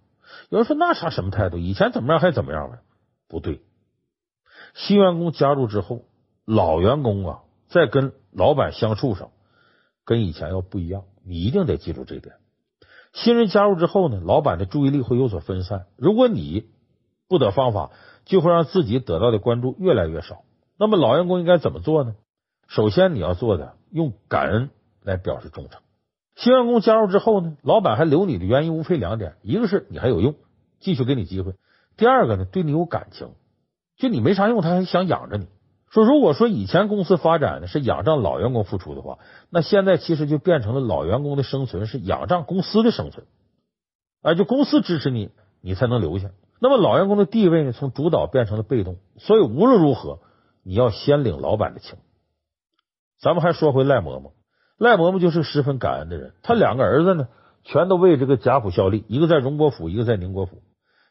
[0.51, 1.59] 有人说那啥什么态度？
[1.59, 2.79] 以前怎么样还怎么样呗？
[3.29, 3.62] 不对，
[4.75, 6.05] 新员工加入之后，
[6.45, 9.31] 老员工啊，在跟老板相处上
[10.05, 12.37] 跟以前要不一样，你一定得记住这点。
[13.12, 15.87] 新人加入之后呢，老板的注意力会有所分散。
[15.97, 16.69] 如果你
[17.29, 17.91] 不得方法，
[18.25, 20.43] 就会让自己得到的关注越来越少。
[20.79, 22.15] 那么老员工应该怎么做呢？
[22.69, 24.68] 首先你要做的，用感恩
[25.02, 25.80] 来表示忠诚。
[26.35, 30.35] 新员工加入之后呢，老板还留你的原因无非两点：一个是你还有用，
[30.80, 31.52] 继续给你机会；
[31.96, 33.30] 第二个呢，对你有感情，
[33.96, 35.46] 就你没啥用，他还想养着你。
[35.88, 43.24] 说如果说以前公司发展呢是仰仗老员工付出的话，那现在其实就变成了老员工的生存是仰仗公司的生存，
[44.20, 45.30] 啊，就公司支持你，
[45.62, 46.32] 你才能留下。
[46.61, 50.18] 那么老员工的地位呢，从主导变成了被动，所以无论如何，
[50.62, 51.96] 你要先领老板的情。
[53.20, 54.33] 咱们还说回赖嬷嬷，
[54.79, 57.29] 赖嬷嬷就是十分感恩的人，他两个儿子呢，
[57.64, 60.62] 全都为这个贾府效力，一个在荣国府，一个在宁国府。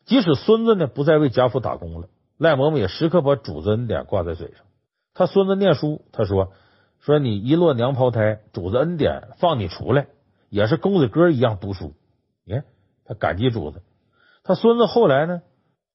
[0.06, 4.66] 即使孙子呢不再为贾府打工了，赖嬷嬷也时刻把主子恩典挂在嘴上。
[5.16, 6.52] 他孙子念书，他说
[7.00, 10.08] ：“说你一落娘胞胎，主子恩典放你出来，
[10.50, 11.94] 也是公子哥一样读书。”
[12.46, 12.66] 你看，
[13.06, 13.82] 他感激主子。
[14.44, 15.42] 他孙子后来呢，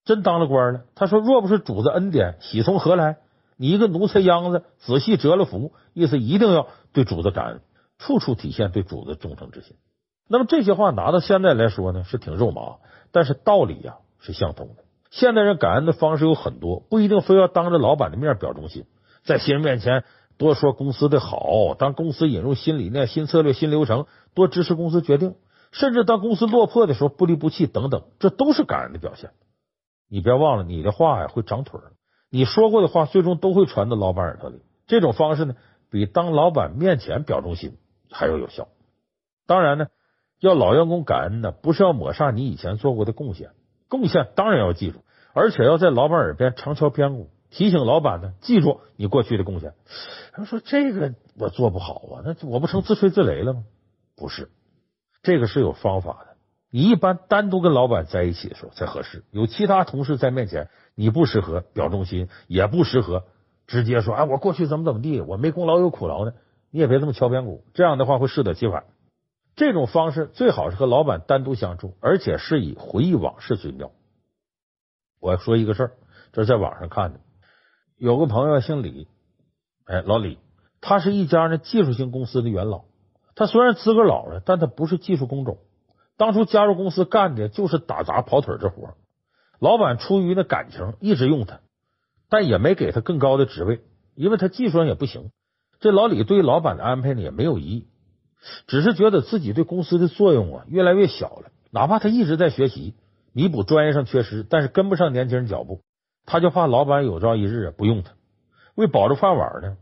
[0.04, 0.84] 真当了官了。
[0.96, 3.18] 他说：“若不是主子恩典，喜从何来？
[3.60, 7.60] 你一个奴才秧子，仔细折了福，意思一定要对主子感恩，
[7.98, 9.76] 处处体现对主子忠诚之心。”
[10.26, 12.76] 那么这些话拿到现在来说呢，是挺肉麻，
[13.12, 14.84] 但是道理呀是相通的。
[15.10, 18.86] 现代人感恩的方式有很多，不一定非要当着老板的面表忠心，
[19.24, 20.04] 在新人面前
[20.38, 25.34] 多说公司的好，当公司引入新理念、新策略、新流程，多支持公司决定。
[25.70, 29.32] 甚至当公司落魄的时候不离不弃等等，这都是感恩的表现。
[30.08, 31.92] 你别忘了，你的话呀会长腿儿，
[32.30, 34.62] 你说过的话最终都会传到老板耳朵里。
[34.86, 35.56] 这种方式呢，
[35.90, 37.76] 比当老板面前表忠心
[38.10, 38.68] 还要有效。
[39.46, 39.88] 当然呢，
[40.38, 43.50] 要老员工感恩呢，不是要抹杀你以前做过的贡献，
[43.88, 49.74] 贡献当然要记住，而且要在老板耳边长敲边鼓，提醒老板呢记住你过去的贡献。
[50.32, 53.64] 他说：“这个我做不好啊，那我不成自吹自擂了吗？”
[54.16, 54.50] 不是。
[55.22, 56.29] 这个是有方法的，
[56.70, 59.24] 你一般单独跟老板在一起的时候才合适。
[59.30, 63.24] 有其他同事在面前，你不适合表忠心，也不适合
[63.66, 66.32] 直接说：“哎，我过去怎么怎么地，我没功劳有苦劳呢。”
[66.72, 68.84] 你也别这么敲边鼓，这样的话会适得其反。
[69.56, 73.90] 这种方式最好是和老板单独相处，而且是以回忆往事最妙。
[75.18, 75.92] 我说一个事儿，
[76.32, 77.18] 这是在网上看的，
[77.98, 79.08] 有个朋友姓李，
[79.84, 80.38] 哎，老李，
[80.80, 82.84] 他是一家呢技术型公司的元老。
[83.34, 85.58] 他虽然资格老了，但他不是技术工种。
[86.20, 88.92] 当初加入公司干的就是打杂跑腿这活。
[89.58, 91.60] 老板出于那感情，一直用他，
[92.28, 93.80] 但也没给他更高的职位，
[94.16, 95.30] 因为他技术上也不行。
[95.80, 97.88] 这老李对老板的安排呢也没有异议，
[98.66, 101.50] 只是觉得自己对公司的作用啊越来越小了。
[101.70, 102.94] 哪怕他一直在学习，
[103.32, 105.80] 弥补专业上缺失，但是跟不上年轻人脚步。
[106.26, 108.12] 他就怕老板有朝一日啊不用他，
[108.74, 109.78] 为保住饭碗呢，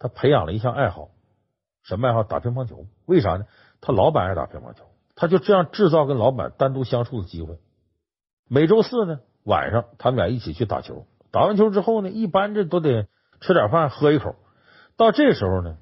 [0.00, 1.10] 他培养了一项爱好。
[1.84, 2.24] 什么爱好？
[2.24, 2.86] 打乒乓球。
[3.06, 3.44] 为啥呢？
[3.80, 4.85] 他老板爱打乒乓球，
[5.16, 7.58] 他就这样制造跟老板单独相处的机会。
[8.48, 11.06] 每周四呢晚上，他们俩一起去打球。
[11.32, 13.08] 打完球之后呢，一般这都得
[13.40, 14.36] 吃点饭，喝一口。
[14.96, 15.78] 到这时候呢，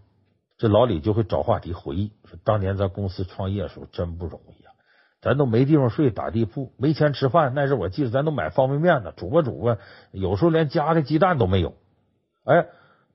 [0.57, 4.73] 这老李就会找话题回忆，说当年咱公司创业的时候真不容易啊，
[5.21, 7.53] 咱都没地方睡，打地铺，没钱吃饭。
[7.55, 9.79] 那时候我记得咱都买方便面呢，煮吧煮吧，
[10.11, 11.75] 有时候连加的鸡蛋都没有。
[12.45, 12.67] 哎，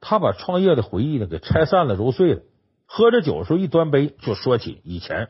[0.02, 2.42] 他把创业的回忆呢给拆散了，揉碎了。
[2.86, 5.30] 喝着酒的时候，一端杯就说起以前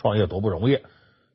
[0.00, 0.78] 创业多不容易，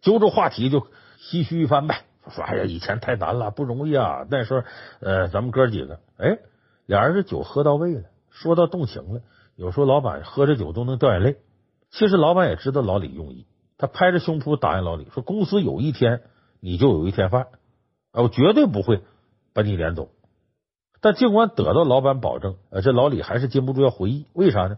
[0.01, 0.81] 揪着话题就
[1.19, 2.01] 唏嘘一番呗。
[2.31, 4.25] 说哎呀，以前太难了，不容易啊。
[4.31, 4.63] 那时候
[4.99, 6.39] 呃，咱们哥几个，哎，
[6.87, 9.21] 俩人这酒喝到位了，说到动情了。
[9.55, 11.37] 有时候老板喝着酒都能掉眼泪。
[11.91, 13.45] 其实老板也知道老李用意，
[13.77, 16.23] 他拍着胸脯答应老李说：“公司有一天
[16.59, 17.45] 你就有一天饭，
[18.11, 19.03] 我绝对不会
[19.53, 20.09] 把你撵走。”
[21.01, 24.77] 但尽管得到老板保证，呃，这老李还是禁不住要回忆，为啥呢？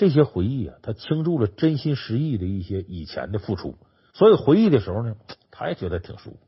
[0.00, 3.76] 这些回忆啊，他倾注了真心实意的一些以前的付出，
[4.14, 5.14] 所以回忆的时候呢，
[5.50, 6.38] 他也觉得挺舒服。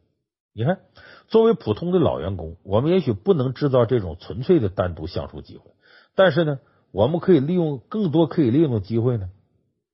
[0.55, 0.81] 你看，
[1.29, 5.73] 作为普通的老员工，我们也许不能制造这种纯粹的单独相处机会，
[6.15, 6.61] 但是呢，
[6.93, 9.29] 我们可以利用更多可以利用的机会呢，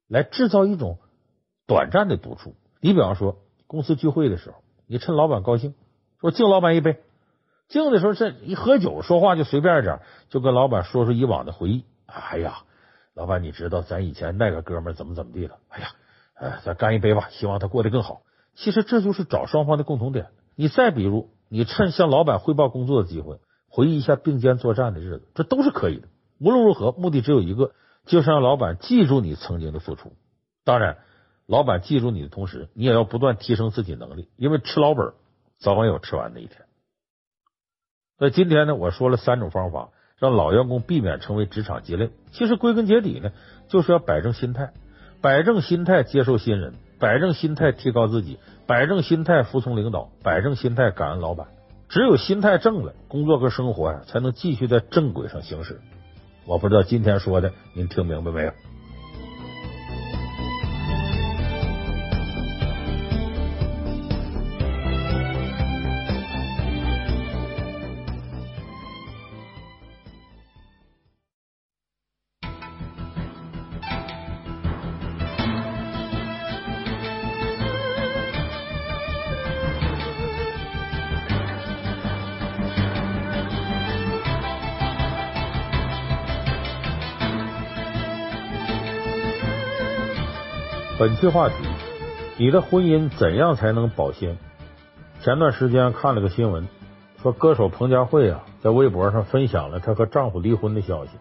[0.07, 0.99] 来制造一种
[1.67, 2.55] 短暂的独处。
[2.81, 5.75] 你比方说，公司聚会的时候，你趁老板高兴，
[6.21, 7.01] 说敬老板一杯。
[7.67, 11.83] 敬的时候，这一喝酒说话就随便点，就跟老板说说以往的回忆。
[12.07, 12.63] 哎呀。
[13.19, 15.59] 老板，你知道咱以前那个哥们怎么怎么地了？
[15.71, 15.89] 哎呀，
[16.35, 18.23] 呃，咱干一杯吧，希望他过得更好。
[18.55, 20.29] 其实这就是找双方的共同点。
[20.55, 26.07] 你再比如，你趁向老板汇报工作的机会，回忆一下并肩作战的日子，这都是可以的。
[26.39, 27.73] 无论如何，目的只有一个，
[28.07, 30.13] 就是让老板记住你曾经的付出。
[30.65, 30.99] 当然，
[31.47, 35.13] 老板记住你的同时，你也要不断提升自己能力，因为吃老本
[35.59, 36.67] 早晚有吃完的一天。
[38.17, 39.89] 那今天呢，我说了三种方法。
[40.19, 43.31] 让老员工避免成为职场鸡肋，其实归根结底呢，
[43.69, 44.73] 就是要摆正心态，
[45.21, 51.47] 摆正心态接受新人，摆正心态提高自己，摆正心态服从领导，摆正心态感恩老板。
[51.89, 55.81] 只有心态正了，工作和生活呀才能继续在正轨上行驶。
[56.45, 58.53] 我不知道今天说的您听明白没有？
[90.99, 91.55] 本期话题：
[92.39, 94.37] 你的婚姻怎样才能保鲜？
[95.21, 96.67] 前段时间看了个新闻，
[97.23, 101.13] 说歌手彭佳慧啊，在微博上分享了她和丈夫离婚的消息，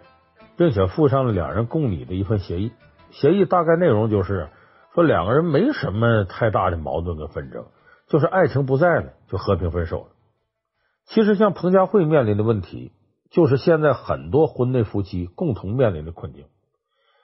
[0.57, 2.71] 并且附上了两人共拟的一份协议。
[3.11, 4.49] 协议大概内容就是
[4.95, 7.65] 说，两个人没什么太大的矛盾跟纷争，
[8.07, 10.07] 就是爱情不在了，就和平分手了。
[11.05, 12.93] 其实，像彭佳慧面临的问题，
[13.29, 16.45] 就是现在很多婚内夫妻共同面临的困境。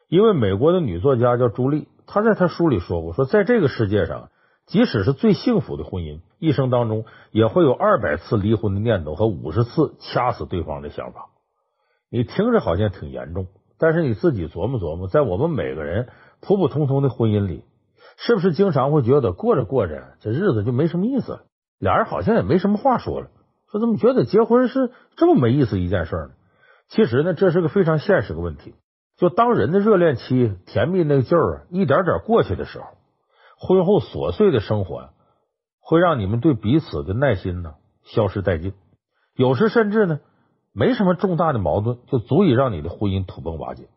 [0.08, 1.88] 一位美国的女作家叫朱莉。
[2.06, 4.30] 他在他书里说过，说在这个世界上，
[4.66, 11.30] 即使是最幸福的婚姻，一生当中也会有二百次离婚的念头和五十次掐死对方的想法。
[12.10, 16.10] 你听着好像挺严重，但是你自己琢磨琢磨，在我们每个人
[16.42, 17.64] 普普通通的婚姻里，
[18.18, 21.44] 是不是经常会觉得过着过着，这日子就没什么意思了？
[21.80, 23.28] 俩人好像也没什么话说了，
[23.72, 26.30] 说怎么觉得结婚是这么没意思一件事呢？
[26.88, 28.76] 其实呢，这是个非常现实的问题。
[29.18, 32.86] 就当人的热恋期甜蜜那个劲儿啊，一点点过去的时候，
[33.60, 35.10] 婚后琐碎的生活
[35.80, 38.74] 会让你们对彼此的耐心呢消失殆尽。
[39.36, 40.20] 有时甚至呢，
[40.74, 43.88] 没什么重大的矛盾，就足以让你的婚姻土崩瓦解。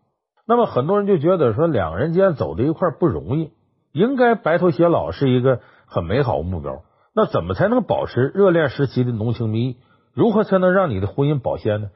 [0.46, 3.50] 那么很多人就觉得说，两个人既然走到一块不容易，
[3.92, 6.82] 应该白头偕老是一个很美好的目标。
[7.14, 9.76] 那怎么才能保持热恋时期的浓情蜜意？
[10.12, 11.88] 如何才能让你的婚姻保鲜呢？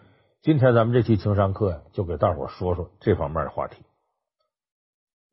[0.43, 3.83] 今天咱们这期情商课呀，就给大伙说说这方面的话题。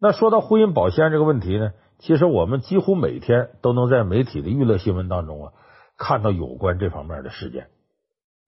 [0.01, 5.53] 那说到婚姻保鲜这个问题呢，其实我们几乎每天都能在媒体的娱乐新闻当中啊
[5.97, 7.69] 看到有关这方面的事件。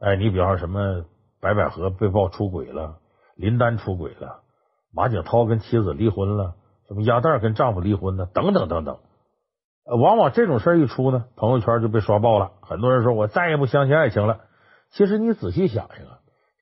[0.02, 1.06] 哎，你比方什么
[1.40, 2.98] 白百合被曝出轨了，
[3.36, 4.42] 林丹出轨了，
[4.94, 6.56] 马景涛跟妻子离婚了，
[6.90, 9.00] 什么鸭蛋跟丈夫离婚了，等等等等。
[9.86, 12.52] 往往这种事儿一出呢，朋友圈就被刷爆了。
[12.60, 14.42] 很多人说我再也不相信爱情了。
[14.92, 16.19] 其实你仔细想一想。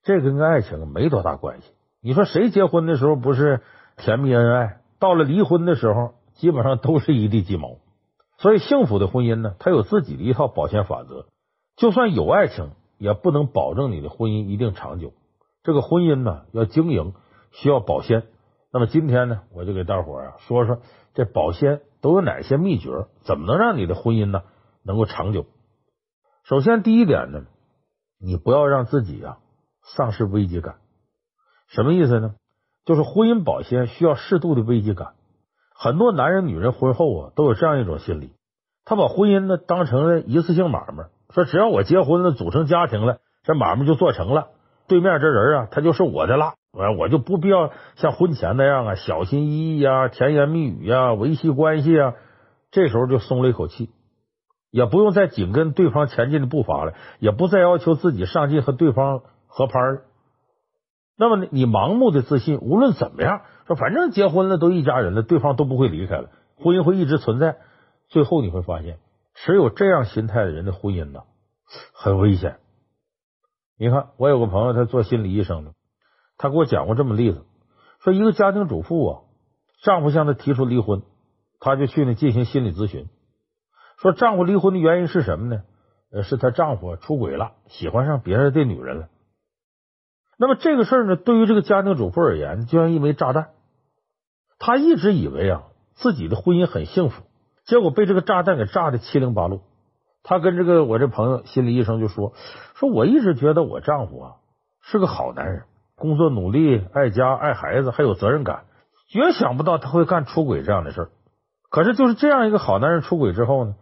[0.08, 1.68] 这跟爱情没多大关系。
[2.00, 3.60] 你说谁结婚的时候不是
[3.98, 4.80] 甜蜜恩爱？
[5.00, 7.76] 到了离婚的时候，基本上都是一地鸡毛。
[8.38, 11.26] 所以幸福的婚姻呢，它有自己的一套保鲜法则。
[11.76, 15.12] 就算有爱情，也不能保证你的婚姻一定长久。
[15.62, 17.12] 这个婚姻呢，要经营，
[17.52, 18.24] 需要保鲜。
[18.72, 20.80] 那么今天呢，我就给大伙儿啊说说
[21.16, 24.44] 这保鲜都有哪些秘诀，怎么能让你的婚姻呢
[24.86, 25.46] 能够长久？
[26.46, 27.42] 首先，第一点呢，
[28.22, 29.40] 你不要让自己啊。
[29.96, 30.76] 丧失危机感，
[31.68, 32.36] 什么意思呢？
[32.86, 35.14] 就是婚姻保鲜需要适度的危机感。
[35.74, 38.32] 很多男人、女人婚后啊，都有这样一种心理，
[38.84, 44.50] 他把婚姻呢当成了一次性买卖，说只要我结婚了，组成家庭了，这买卖就做成了。
[44.88, 46.54] 对面这人啊，他就是我的了，
[46.98, 52.14] 我就不必要像婚前那样啊，小心翼翼呀、甜言蜜语呀、维系关系啊。
[52.72, 53.90] 这时候就松了一口气，
[54.72, 59.22] 也不用再紧跟对方前进的步伐了，也不再要求自己上进和对方。
[59.48, 60.06] 合拍儿，
[61.18, 67.58] 那么你盲目的自信，无论怎么样，说反正结婚了都一家人了，对方都不会离开了，婚姻会一直存在。
[68.08, 69.00] 最后你会发现，
[69.34, 71.24] 持有这样心态的人的婚姻呢，
[71.94, 72.60] 很危险。
[73.78, 75.74] 你看，我有个朋友，他做心理医生的，
[76.38, 77.46] 他给我讲过这么例子，
[78.00, 79.22] 说一个家庭主妇啊，
[79.84, 81.04] 丈夫向她提出离婚，
[81.60, 83.08] 她就去那进行心理咨询，
[84.00, 85.64] 说丈夫离婚的原因是什么呢？
[86.12, 89.10] 呃，是她丈夫出轨了，喜欢上别人的女人了。
[90.40, 93.48] 那么这个事儿呢，对于这个家庭主妇而言，就像一枚炸弹。
[94.60, 95.64] 她一直以为啊，
[95.96, 97.24] 自己的婚姻很幸福，
[97.66, 99.62] 结果被这个炸弹给炸得七零八落。
[100.22, 102.34] 她跟这个我这朋友心理医生就说
[102.76, 104.32] ：“说我一直觉得我丈夫啊
[104.82, 105.64] 是个好男人，
[105.96, 108.66] 工作努力，爱家爱孩子，还有责任感，
[109.10, 111.10] 绝想不到他会干出轨这样的事儿。
[111.72, 113.76] 可是就是这样一个好男人出轨之后呢，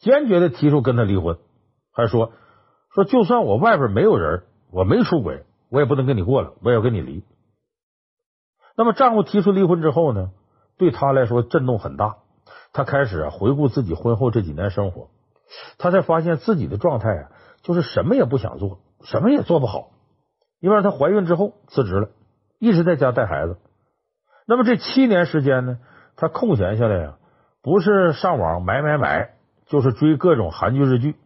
[0.00, 1.38] 坚决的提出跟他离婚，
[1.92, 2.32] 还说
[2.94, 7.24] 说就算我外边没有人，我没出轨。”我也不能跟你过了，我也要跟你离。
[8.76, 10.30] 那么丈夫提出离婚之后呢，
[10.78, 12.18] 对她来说震动很大。
[12.72, 15.08] 她开始啊回顾自己婚后这几年生活，
[15.76, 17.32] 她才发现自己的状态啊，
[17.62, 19.90] 就是什么也不想做，什么也做不好。
[20.60, 22.10] 因为她怀孕之后辞职了，
[22.60, 23.58] 一直在家带孩子。
[24.46, 25.78] 那么这七年时间呢，
[26.14, 27.16] 她空闲下来呀，
[27.62, 29.34] 不是上网买买买，
[29.66, 31.16] 就是追各种韩剧日剧，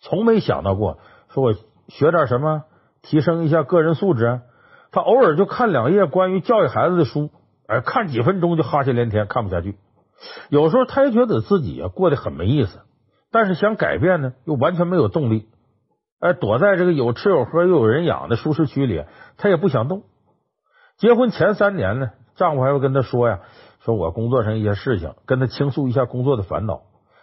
[0.00, 0.98] 从没想到过
[1.30, 1.52] 说我
[1.88, 2.62] 学点什么。
[3.08, 4.40] 提升一下个人素质，
[4.90, 7.30] 他偶尔就看两页关于教育孩子的书，
[7.68, 9.76] 哎，看几分钟就哈欠连天，看不下去。
[10.48, 12.80] 有时候他也觉得自己啊过得很没意思，
[13.30, 15.46] 但是想改变呢，又完全没有动力。
[16.18, 19.04] 哎，躲在这个有吃有喝又有人养的舒适区里，
[19.36, 20.02] 他也不想动。
[20.98, 23.40] 结婚前三年呢，丈夫还会跟他说呀，
[23.84, 26.80] 说我工作上一些事情，跟他倾诉一下工作的烦恼。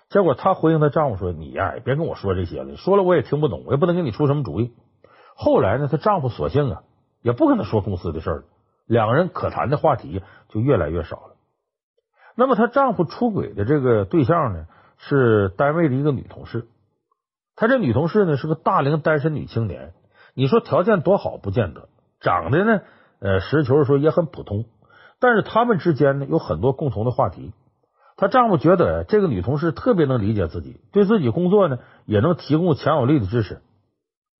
[0.09, 4.71] 结果他回应他丈夫说：“你呀，别跟我说这些了，说了我也听不懂，我也不能给你出什么主意。”
[5.35, 6.83] 后来呢，她丈夫索性啊，
[7.21, 8.43] 也不跟她说公司的事儿了，
[8.85, 11.35] 两个人可谈的话题就越来越少了。
[12.35, 14.65] 那么她丈夫出轨的这个对象呢，
[14.97, 16.67] 是单位的一个女同事。
[17.55, 19.93] 她这女同事呢是个大龄单身女青年，
[20.33, 21.87] 你说条件多好不见得，
[22.19, 22.81] 长得呢，
[23.19, 24.65] 呃，实事求是说也很普通。
[25.19, 27.53] 但是他们之间呢有很多共同的话题。
[28.17, 33.61] 她丈夫觉得这个女同事特别能理解自己，对自己工作呢也能提供强有力的支持。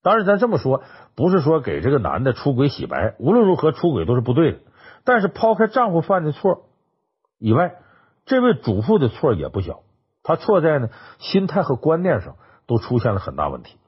[0.04, 0.82] 当然，咱这么说
[1.16, 4.58] 不是说给这个男的出轨洗白，无论如何出轨都是不对的。
[5.02, 6.66] 但是抛开丈夫犯的错
[7.38, 7.76] 以外，
[8.26, 9.80] 这位主妇的错也不小。
[10.22, 10.88] 她错在呢
[11.18, 12.36] 心态和观念上
[12.66, 13.78] 都出现了很大问题。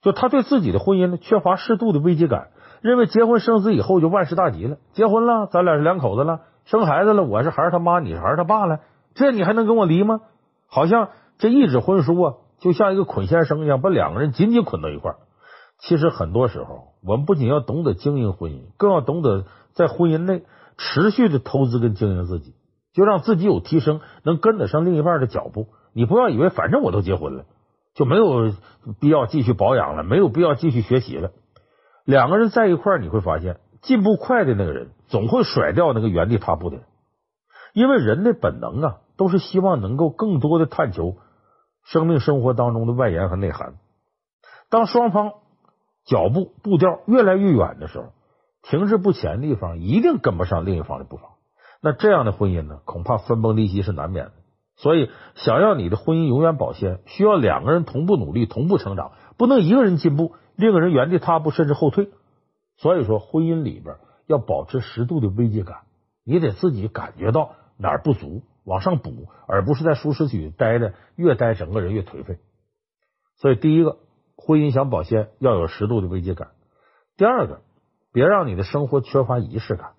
[0.00, 2.48] 就她对自己的婚姻呢缺乏适度的危机感，
[2.80, 4.76] 认为结婚生子以后就万事大吉了。
[4.92, 8.80] 结婚了，咱俩是两口子了，生孩子了，我是孩儿他妈，你是孩儿他爸了。
[9.14, 10.20] 这你还能跟我离吗？
[10.66, 15.16] 好像这一纸婚书啊，就像一个捆线绳一样，把两个人紧紧捆到一块。
[15.80, 20.44] 其实很多时候，我们不仅要懂得经营婚姻，更要懂得在婚姻内
[20.78, 22.54] 持续的投资跟经营自己，
[22.92, 25.66] 就让自己有提升，能跟得上另一半的脚步。
[25.92, 27.46] 你不要以为反正我都结婚了，
[27.94, 28.52] 就没有
[29.00, 31.32] 必要继续保养了，没有必要继续学习了。
[32.04, 36.84] 两个人在一块，你会发现进步快的那个人总会甩掉那个原地踏步的人。
[37.74, 41.16] 因为人的本能啊，都是希望能够更多的探求
[41.84, 43.74] 生命生活当中的外延和内涵。
[44.70, 45.32] 当双方
[46.04, 48.06] 脚步步调越来越远的时候，
[48.62, 51.34] 停滞不前的一方一定跟不上另一方的步伐。
[51.80, 54.32] 那这样的婚姻呢，恐怕分崩离析是难免的。
[54.76, 62.10] 所以，想要你的婚姻永远保鲜，需要两个人同步努力、同步成长，不能一个人进步，另一个人原地踏步甚至后退。
[62.76, 65.78] 所以说，婚姻里边要保持适度的危机感，
[66.24, 67.52] 你得自己感觉到。
[67.78, 72.38] 哪儿不足，往上补，而不是在舒适区待着，越待整个人越颓废。
[73.36, 73.98] 所以，第一个，
[74.36, 76.48] 婚姻想保鲜，要有适度的危机感；
[77.16, 77.62] 第二个，
[78.12, 79.94] 别让你的生活缺乏仪式感。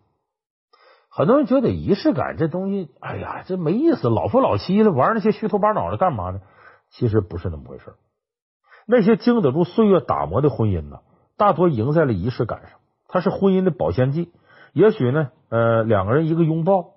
[1.10, 6.42] 很多人觉得仪式感这东西，哎呀，这没意思，老夫老妻的玩那些虚头巴脑的干嘛呢？
[6.90, 7.96] 其实不是那么回事。
[8.86, 11.02] 那些经得住岁月打磨的婚姻呢，
[11.38, 14.32] 大多赢在了仪式感上，它是婚姻的保鲜剂。
[14.72, 16.94] 也许呢，呃，两个人一个拥抱。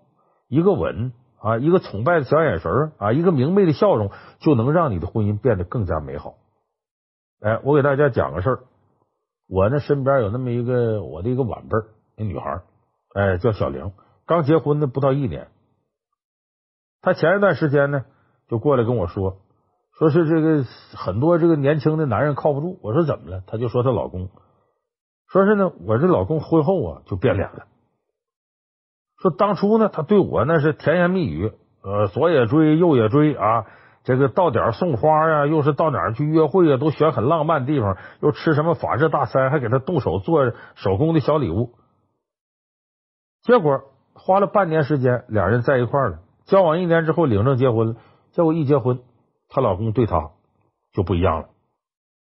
[0.49, 6.35] 一个吻啊，一个崇拜的小眼神啊，一个明媚的笑容，就能让你的婚姻变得更加美好。
[7.41, 8.59] 哎，我给大家讲个事儿，
[9.49, 12.63] 我呢身边有那么一个我的一个晚辈儿，那女孩，
[13.15, 13.93] 哎，叫小玲，
[14.27, 15.49] 刚结婚的不到一年。
[17.03, 18.05] 她前一段时间呢，
[18.49, 19.37] 就过来跟我说，
[19.99, 20.65] 说是这个
[20.97, 22.79] 很多这个年轻的男人靠不住。
[22.83, 23.43] 我说怎么了？
[23.47, 24.31] 她就说她老公，
[25.29, 27.67] 说是呢，我这老公婚后啊就变脸了。
[29.27, 33.67] 说当初呢，他对我那是甜言蜜语，呃，左也追，右也追啊，
[34.05, 41.73] 这个到点送花呀，又是到哪儿去约会啊，都选很浪漫的地方，又吃什么法式大餐，还给他动手做手工的小礼物。
[43.43, 43.83] 结果
[44.15, 47.97] 花了半年时间，俩人在一块儿了，交往一年之后领证结婚了。
[48.31, 49.01] 结果一结婚，
[49.49, 50.31] 她老公对她
[50.93, 51.49] 就不一样了，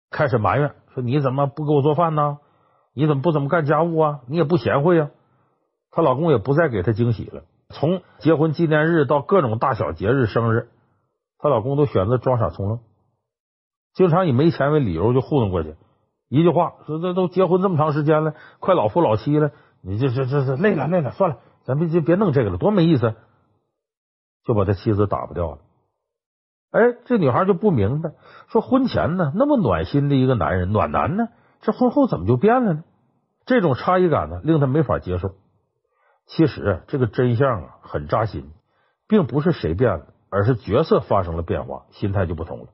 [0.09, 2.37] 开始埋怨说：“你怎么不给我做饭呢？
[2.93, 4.19] 你怎么不怎么干家务啊？
[4.27, 5.09] 你也不贤惠呀。”
[5.95, 10.69] 她老公也不再给她惊喜了，从结婚纪念日到各种大小节日、生日，
[11.37, 12.79] 她老公都选择装傻充愣，
[13.93, 15.75] 经常以没钱为理由就糊弄过去。
[16.29, 19.51] 一句话说：“这都结婚这么长时间了，快老夫老妻了，
[19.81, 23.13] 你这这这这累了累了，算了，咱别就别弄这个了，多没意思。”
[24.43, 25.59] 就把他妻子打发掉了。
[26.71, 28.13] 哎，这女孩就不明白，
[28.47, 31.27] 说婚前呢那么暖心的一个男人，暖男呢，
[31.61, 32.83] 这婚后怎么就变了呢？
[33.45, 35.35] 这种差异感呢，令他没法接受。
[36.35, 38.49] 其实这个真相啊很扎心，
[39.07, 42.69] 并不是谁变了，而是角色发生了变化，心态就不同了。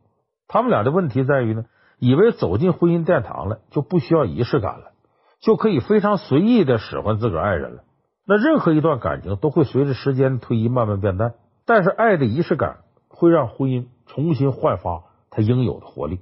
[0.48, 1.66] 他们俩的问题在于呢，
[1.98, 4.94] 以为走进婚姻殿堂了就不需要仪式感了，
[5.42, 7.84] 就可以非常随意的使唤自个儿爱人了。
[8.26, 11.34] 那任何一段感情都会随着时间推移慢慢变淡，
[11.66, 12.78] 但是爱的仪式感
[13.10, 16.22] 会让婚姻重新焕发它应有的活力。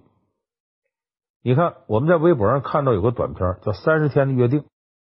[1.43, 4.61] 你看，我们在微博上看到有个短片叫《三十天的约定》，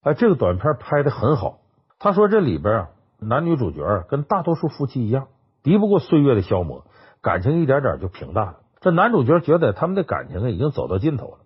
[0.02, 1.60] 哎，这个短片拍的很好。
[2.02, 2.90] 他说：“这里边啊，
[3.20, 5.28] 男女主角跟大多数夫妻一样，
[5.62, 6.86] 敌不过岁月的消磨，
[7.20, 8.60] 感情一点点就平淡了。
[8.80, 11.40] 这男主角觉得他们的感情已经走到尽头了，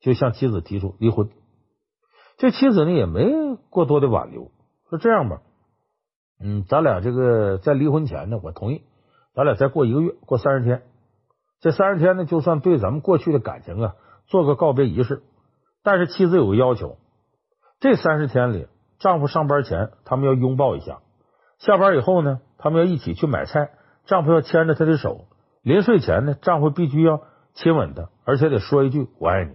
[0.00, 1.28] 就向妻子提出离婚。
[2.38, 3.30] 这妻子呢也没
[3.68, 4.50] 过多的挽留，
[4.88, 5.42] 说这样吧，
[6.40, 8.84] 嗯，咱俩这个在离婚前呢，我同意，
[9.34, 10.84] 咱俩再过一个月，过三十天。
[11.60, 13.94] 这三十天呢，就算对咱们过去的感情啊
[14.26, 15.22] 做个告别仪式。
[15.82, 16.96] 但是妻子有个要求，
[17.78, 18.68] 这三十天里。”
[18.98, 21.02] 丈夫上班前，他们要拥抱一下；
[21.58, 23.70] 下班以后呢，他们要一起去买菜。
[24.06, 25.26] 丈夫要牵着她的手。
[25.62, 27.20] 临睡前呢，丈夫必须要
[27.54, 29.54] 亲吻她，而且得说一句“我爱你”。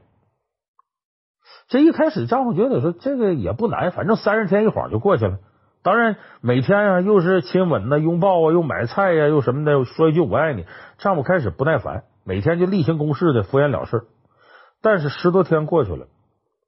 [1.68, 5.40] 这一开始，丈夫觉得说这个也不难，反正三十天一晃就过去了。
[5.82, 10.66] 当然，每天啊又是亲吻呐、拥抱啊，又买菜呀，又什么的，说一句我爱你。
[11.00, 14.06] 丈夫开始不耐烦，每天就例行公事的敷衍了事。
[14.82, 16.08] 但是十多天过去了，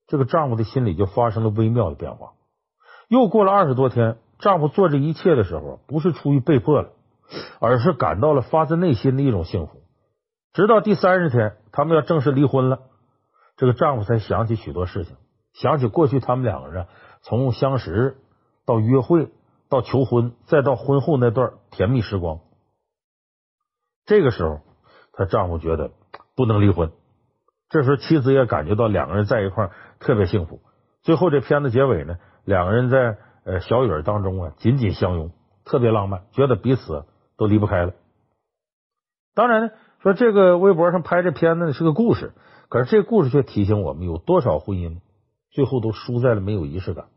[0.07, 2.31] 这个丈夫的心里就发生了微妙的变化。
[3.07, 6.89] 又过了二十多天，丈夫做这一切的时候，不是出于被迫了，
[7.59, 9.81] 而是感到了发自内心的一种幸福。
[10.53, 12.79] 直到第三十天，他们要正式离婚了，
[13.57, 15.15] 这个丈夫才想起许多事情，
[15.53, 16.87] 想起过去他们两个人
[17.21, 18.17] 从相识。
[18.67, 19.29] 到约会，
[19.69, 22.39] 到求婚，再到婚后那段甜蜜时光，
[24.07, 24.61] 这个时候，
[25.13, 25.91] 她丈夫觉得
[26.35, 26.91] 不能离婚。
[27.69, 30.61] 这时候，妻子也感觉到两个人在一块特别幸福。
[31.03, 35.31] 最后，这片子结尾呢，两个人在呃小雨当中啊，紧紧相拥，
[35.65, 37.05] 特别浪漫，觉得彼此
[37.37, 37.93] 都离不开了。
[39.33, 42.33] 当然呢，说这个微博上拍这片子是个故事，
[42.69, 44.99] 可是这个故事却提醒我们，有多少婚姻
[45.51, 47.07] 最后都输在了没有仪式感。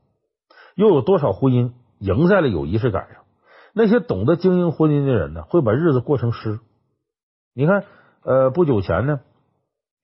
[0.74, 3.22] 又有多少婚姻赢在了有仪式感上？
[3.74, 6.58] 那些懂得经营婚姻的人呢，会把日子过成诗。
[7.54, 7.84] 你看，
[8.22, 9.20] 呃，不久前呢，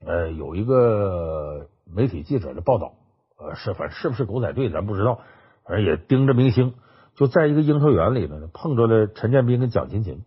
[0.04, 2.94] 呃，有一个媒体记者的报道，
[3.38, 5.20] 呃，是反正是不是狗仔队咱不知道，
[5.64, 6.74] 反正也盯着明星，
[7.14, 10.24] 就在一个樱桃园里呢，碰着了陈建斌跟蒋勤勤。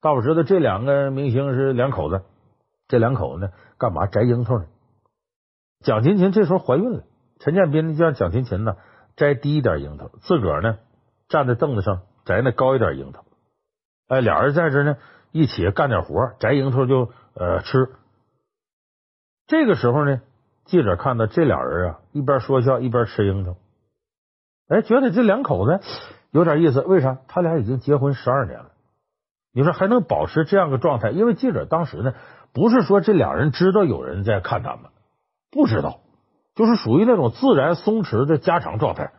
[0.00, 2.22] 大伙知道这两个明星是两口子，
[2.88, 4.66] 这两口子呢，干嘛摘樱桃呢？
[5.80, 7.04] 蒋勤勤这时候怀孕了，
[7.40, 8.76] 陈建斌呢叫蒋勤勤呢。
[9.14, 10.78] 摘低一点樱桃，自个儿呢
[11.28, 13.26] 站在凳子上摘那高一点樱桃。
[14.08, 14.96] 哎，俩人在这呢
[15.32, 17.90] 一起干点活，摘樱桃就呃吃。
[19.46, 20.22] 这个时候呢，
[20.64, 23.56] 记者看到这俩人啊一边说笑一边吃樱桃，
[24.68, 25.80] 哎，觉得这两口子
[26.30, 26.80] 有点意思。
[26.80, 27.18] 为啥？
[27.28, 28.70] 他俩已经结婚十二年了，
[29.52, 31.10] 你说还能保持这样个状态？
[31.10, 32.14] 因为记者当时呢
[32.52, 34.90] 不是说这俩人知道有人在看他们，
[35.50, 36.00] 不知道。
[36.54, 39.12] 就是属于那种自然松弛的家常状态，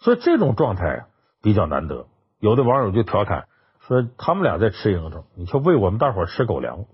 [0.00, 1.06] 所以这种状态啊
[1.40, 2.06] 比较难得。
[2.40, 3.46] 有的网友就调侃
[3.86, 6.84] 说，他们俩在吃樱桃，你却喂我们大伙吃狗粮。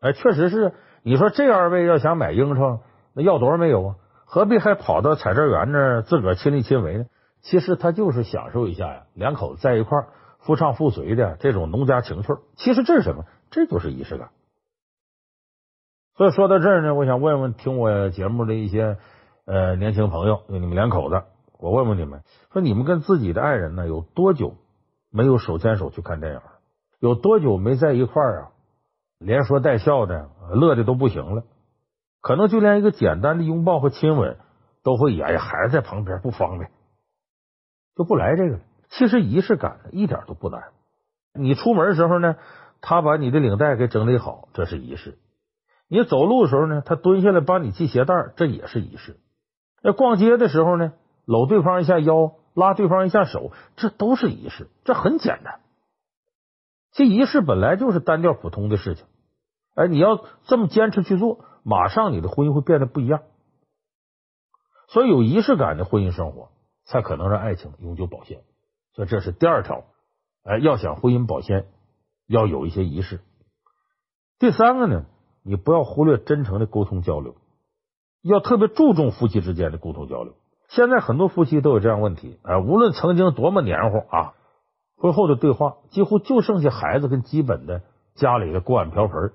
[0.00, 0.74] 哎，确实是。
[1.02, 2.80] 你说这二位要想买樱桃，
[3.14, 3.94] 那要多少没有啊？
[4.26, 7.06] 何必还跑到采摘园那儿自个儿亲力亲为呢？
[7.40, 10.08] 其实他就是享受一下呀，两口子在一块儿
[10.40, 12.28] 夫唱妇随的这种农家情趣。
[12.56, 13.24] 其实这是什么？
[13.50, 14.30] 这就是仪式感。
[16.16, 18.98] 所以说到这儿呢，我想问问听我节目的一些。
[19.46, 21.22] 呃，年轻朋友，你们两口子，
[21.58, 22.22] 我问问你们，
[22.54, 24.54] 说你们跟自己的爱人呢，有多久
[25.10, 26.44] 没有手牵手去看电影了？
[26.98, 28.48] 有多久没在一块儿啊，
[29.18, 31.42] 连说带笑的，乐的都不行了？
[32.24, 34.38] 可能就连一个简单的拥抱和亲吻，
[34.82, 36.70] 都会哎呀，孩子在旁边不方便，
[37.94, 38.60] 就不来这个了。
[38.88, 40.62] 其实仪式感一点都不难。
[41.34, 42.36] 你出门的时候呢，
[42.80, 45.18] 他把你的领带给整理好，这是仪式。
[45.86, 49.18] 你走路的时候呢，他蹲下来帮你系鞋带，这也是仪式。
[49.82, 50.94] 那逛街的时候呢，
[51.26, 55.60] 搂对方一下腰，拉对方一下手，这都是仪式，这很简单。
[56.92, 59.04] 这仪式本来就是单调普通的事情，
[59.74, 63.22] 哎，你要这么坚持去做，马上你的婚姻会变得不一样。
[64.86, 66.50] 所以有仪式感的婚姻生活，
[66.84, 68.42] 才可能让爱情永久保鲜。
[68.92, 69.84] 所以这是第二条，
[70.44, 71.66] 哎，要想婚姻保鲜，
[72.28, 73.20] 要有一些仪式。
[74.38, 75.06] 第三个呢，
[75.42, 77.34] 你不要忽略真诚的沟通交流。
[78.22, 80.34] 要特别注重夫妻之间的沟通交流。
[80.68, 84.34] 现在很多夫妻都有这样问题，哎，无论曾经多么黏糊啊，
[84.96, 87.82] 婚后的对话几乎就剩下孩子跟基本的
[88.14, 89.32] 家里的锅碗瓢盆。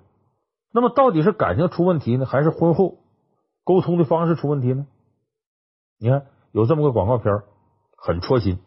[0.72, 2.98] 那么到底是感情出问题呢，还是婚后
[3.64, 4.88] 沟通的方式出问题呢？
[6.00, 7.42] 你看有这么个广告片，
[7.98, 8.60] 很戳心。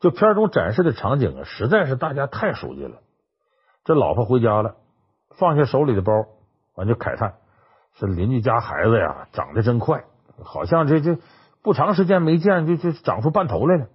[0.00, 3.00] 就片中展示的场景啊，实在是大家太熟悉了。
[3.84, 4.76] 这老婆回家了，
[5.36, 6.12] 放下手里的包，
[6.74, 7.34] 完就慨叹。
[7.96, 10.04] 这邻居家孩子呀，长得真快，
[10.42, 11.18] 好像这这
[11.62, 13.88] 不长时间没见，就就长出半头来了。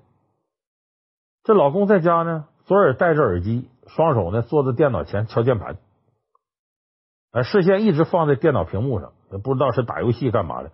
[1.43, 5.78] 这老公在家呢，左耳戴着耳机，双手呢坐在电脑前敲键盘，
[7.36, 10.72] 哎，视线一直放在电脑屏幕上，也不知道是打游戏干嘛的。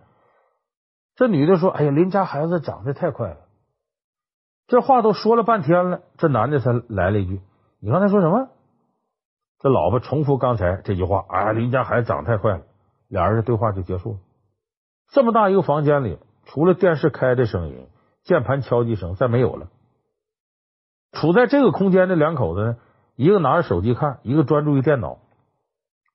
[1.16, 3.38] 这女的说：“哎呀，邻家孩子长得太快了。”
[4.68, 7.40] 这话都说了半天了，这男的才来了一句
[7.82, 8.48] ：“你刚才说什么？”
[9.58, 12.62] 这老婆重复刚才这句话：“啊，邻家孩子长得太快了。”
[13.10, 14.18] 俩人的对话就结束了。
[15.08, 17.88] 这么大一个房间里，除了电视开的声音、
[18.22, 19.66] 键盘敲击声，再没有了。
[21.10, 22.76] 处在这个空间的两口子呢，
[23.16, 25.18] 一个拿着手机看，一个专注于电脑。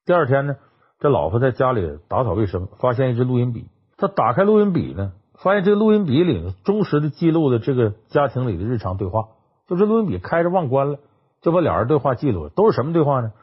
[0.07, 0.55] 第二天呢，
[0.99, 3.67] 这老婆在家里打扫卫生，发现一支录音笔。
[3.97, 9.27] 他打开录音笔呢，发现这个录音笔里忠实的记录的这个家庭里的日常对话。
[9.67, 10.99] 就这录音笔开着忘关了，
[11.41, 12.49] 就把俩人对话记录了。
[12.49, 13.33] 都是什么对话呢？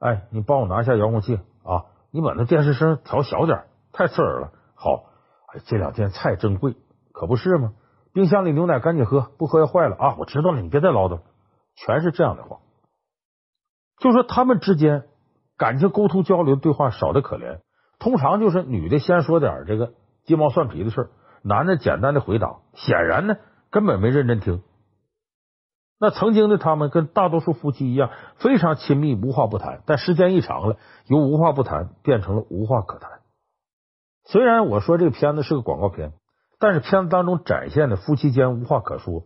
[0.00, 1.86] 哎，你帮我拿下遥控器啊！
[2.10, 4.50] 你把那电视声调小点，太刺耳了。
[4.74, 5.04] 好，
[5.54, 6.74] 哎，这两天菜真贵，
[7.12, 7.74] 可不是吗？
[8.12, 10.16] 冰箱里牛奶赶紧喝，不喝要坏了啊！
[10.18, 11.22] 我知道了，你别再唠叨了，
[11.76, 12.58] 全是这样的话。
[13.98, 15.04] 就说他们之间
[15.58, 17.58] 感情沟通交流对话少的可怜，
[17.98, 19.92] 通常就是女的先说点这个
[20.24, 21.10] 鸡毛蒜皮的事儿，
[21.42, 23.36] 男的简单的回答，显然呢
[23.70, 24.62] 根本没认真听。
[26.00, 29.82] 那曾经的他们跟大多数夫妻一样，非常亲密，无话不谈。
[29.84, 33.18] 但时间一长了，由无话不谈变成了无话可谈。
[34.24, 36.12] 虽然我说这个片子是个广告片，
[36.60, 39.24] 但是片子当中展现的夫妻间无话可说，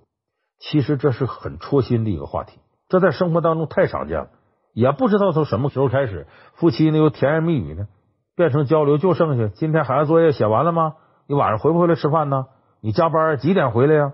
[0.59, 2.59] 其实这是很戳心的一个话题。
[2.89, 4.31] 这在生活当中太常见了，
[4.73, 7.87] 也不知道从什么时候开始，夫妻呢由甜言蜜语呢
[8.35, 10.95] 变成交流，就剩下今天孩子作业写完了吗？
[11.27, 12.47] 你晚上回不回来吃饭呢？
[12.81, 14.13] 你加班几点回来呀？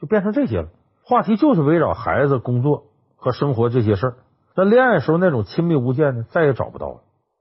[0.00, 0.68] 就变成这些了。
[1.02, 2.84] 话题就是围绕孩子、工作
[3.16, 4.14] 和生活这些事儿。
[4.54, 7.00] 那恋爱时候那种亲密无间呢，再也找不到了。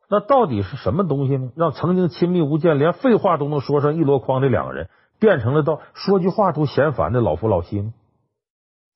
[0.09, 1.51] 那到底是什么东西呢？
[1.55, 4.89] 让曾经亲密无间、连废话都能说上一箩筐的两个人，
[5.19, 7.93] 变成了到说句话都嫌烦的老夫老妻呢？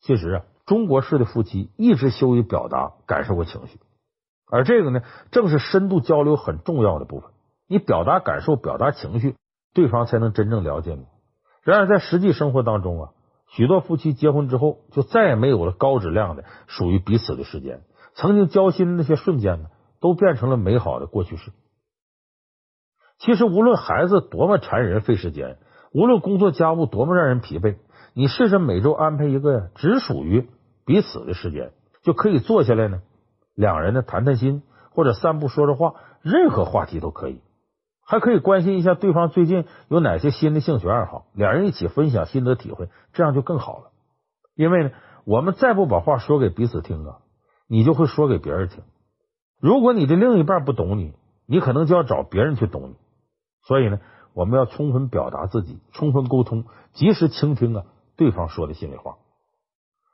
[0.02, 0.42] 其实啊，
[0.72, 3.78] 中国式的夫妻一直羞于表达感受和情绪，
[4.50, 7.30] 而这个呢，正是深度交流很重要的部分。
[7.68, 9.36] 你表达感受、表达情绪，
[9.74, 11.08] 对方才能真正了解你。
[11.62, 13.10] 然而在实际生活当中啊。
[13.50, 17.82] 许多夫妻结婚之后，就再也没有了高质量的属于彼此的时间。
[18.14, 19.68] 曾经交心的那些瞬间呢，
[20.00, 21.52] 都变成了美好的过去式。
[23.20, 25.58] 其实，无论孩子多么缠人费时间，
[25.92, 27.76] 无论工作家务多么让人疲惫，
[28.14, 30.48] 你试着每周安排一个只属于
[30.86, 31.72] 彼此的时间，
[32.04, 33.02] 就可以坐下来呢，
[33.56, 37.42] 两人呢谈谈心，或者散步说说话，任何话题都可以。
[38.04, 43.92] 还可以关心一下对方最近有哪些新的兴趣爱好，两人一起分享心得体会，这样就更好了。
[44.56, 44.92] 因为呢，
[45.24, 47.20] 我们再不把话说给彼此听啊，
[47.68, 48.84] 你就会说给别人听。
[49.62, 51.14] 如果你的另一半不懂你，
[51.46, 52.96] 你可能就要找别人去懂你。
[53.64, 54.00] 所以呢，
[54.34, 57.86] 我们要充分表达自己，充分沟通，及时倾听啊
[58.18, 59.18] 对方说的心里话。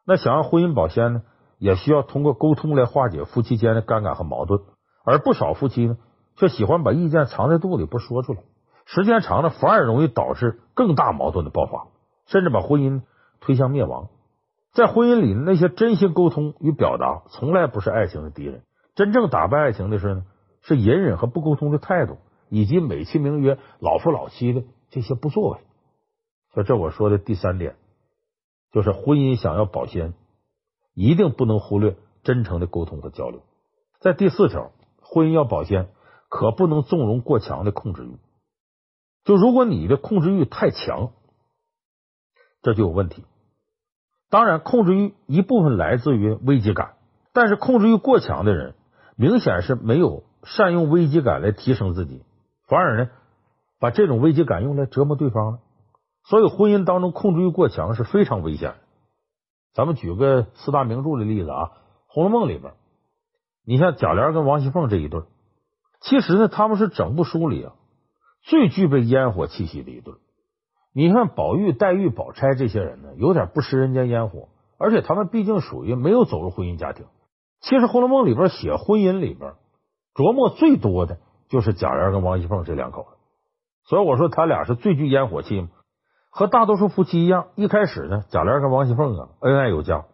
[0.07, 1.23] 那想要婚姻保鲜呢，
[1.57, 4.61] 也需要通过沟通来化解夫妻间的尴尬和矛盾。
[5.03, 5.97] 而不少夫妻呢，
[6.37, 8.39] 却喜欢把意见藏在肚里不说出来，
[8.85, 11.87] 时间长了反而容易导致更大矛盾的爆发，
[12.25, 13.01] 甚至把婚姻
[13.41, 14.07] 推向灭亡。
[14.71, 18.63] 在婚姻里，那些真心沟通与表达从来不是爱情的敌人，
[18.95, 20.23] 真正打败爱情的是呢，
[20.61, 22.17] 是隐忍和不沟通的态度，
[22.49, 25.59] 以及美其名曰老夫老妻的这些不作为。
[26.53, 27.75] 所以，这我说的第三点，
[28.71, 30.13] 就是婚姻想要保鲜，
[30.93, 33.41] 一定不能忽略真诚的沟通和交流。
[33.99, 35.89] 在第四条，婚姻要保鲜。
[36.29, 38.17] 可不能纵容过强的控制欲。
[39.23, 41.13] 就如果你的控制欲太强，
[42.61, 43.23] 这就有问题。
[44.29, 46.95] 当然，控制欲一部分来自于危机感，
[47.31, 48.75] 但是控制欲过强的人，
[49.15, 52.21] 明显是没有善用危机感来提升自己，
[52.67, 53.09] 反而呢，
[53.79, 55.59] 把这种危机感用来折磨对方了。
[56.29, 58.77] 所以，婚姻当中控制欲过强是非常危险的。
[59.73, 61.63] 咱们举个四大名著的例子啊，
[62.07, 62.73] 《红楼梦》里边，
[63.63, 65.21] 你像贾琏跟王熙凤这一对。
[66.01, 67.73] 其实呢，他们是整部书里啊
[68.41, 70.15] 最具备烟火气息的一对。
[70.93, 77.05] 你看宝玉、黛玉、宝钗这些人呢，有点不食人间烟火，而且他们毕竟属于没有走入婚姻家庭。
[77.61, 79.53] 其实《红楼梦》里边写婚姻里边
[80.13, 83.17] 琢磨最多的就是贾琏跟王熙凤这两口子，
[83.85, 85.69] 所以我说他俩是最具烟火气嘛。
[86.37, 90.05] 和大多数夫妻一样，一开始呢，贾琏跟王熙凤啊恩爱有加。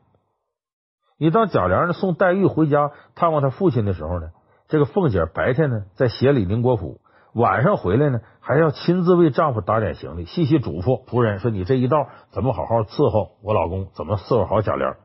[1.17, 4.29] 你当贾琏呢送黛玉回家探望他父亲的时候呢，
[4.69, 7.01] 这个凤姐白天呢在协理宁国府，
[7.33, 14.95] 晚上回来呢还要亲自为丈夫打点行李，细细嘱咐仆人说：“你这一道怎么好好伺候我老公，怎么伺候好贾琏。”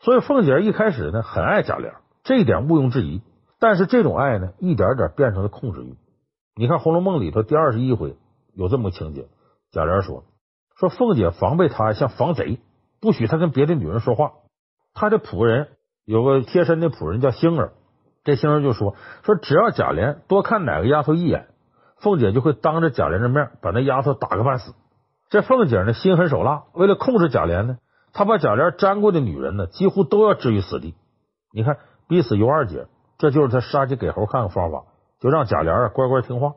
[0.00, 3.20] 所以凤姐一开始呢很爱贾琏，这一点毋庸置疑。
[3.58, 5.98] 但是这种爱呢一点点变成了控制欲。
[6.56, 8.16] 你看《红楼梦》里头第二十一回
[8.54, 9.28] 有这么个情节，
[9.70, 10.24] 贾琏说
[10.80, 12.58] ：“说凤姐防备他像防贼，
[13.02, 14.32] 不许他跟别的女人说话。
[14.94, 15.68] 他的仆人
[16.06, 17.74] 有个贴身的仆人叫星儿。”
[18.24, 21.48] 这星儿就说：“说只要贾琏多看哪个丫头一眼，
[21.98, 24.74] 凤姐就会当着贾琏的面把那丫头打个半死。
[25.28, 27.76] 这凤姐呢心狠手辣，为了控制贾琏呢，
[28.14, 30.94] 她把贾琏沾过的女人呢几乎都要置于死地。
[31.52, 31.76] 你看，
[32.08, 32.86] 逼死尤二姐，
[33.18, 34.84] 这就是她杀鸡给猴看的方法，
[35.20, 36.54] 就让贾琏啊乖乖听话。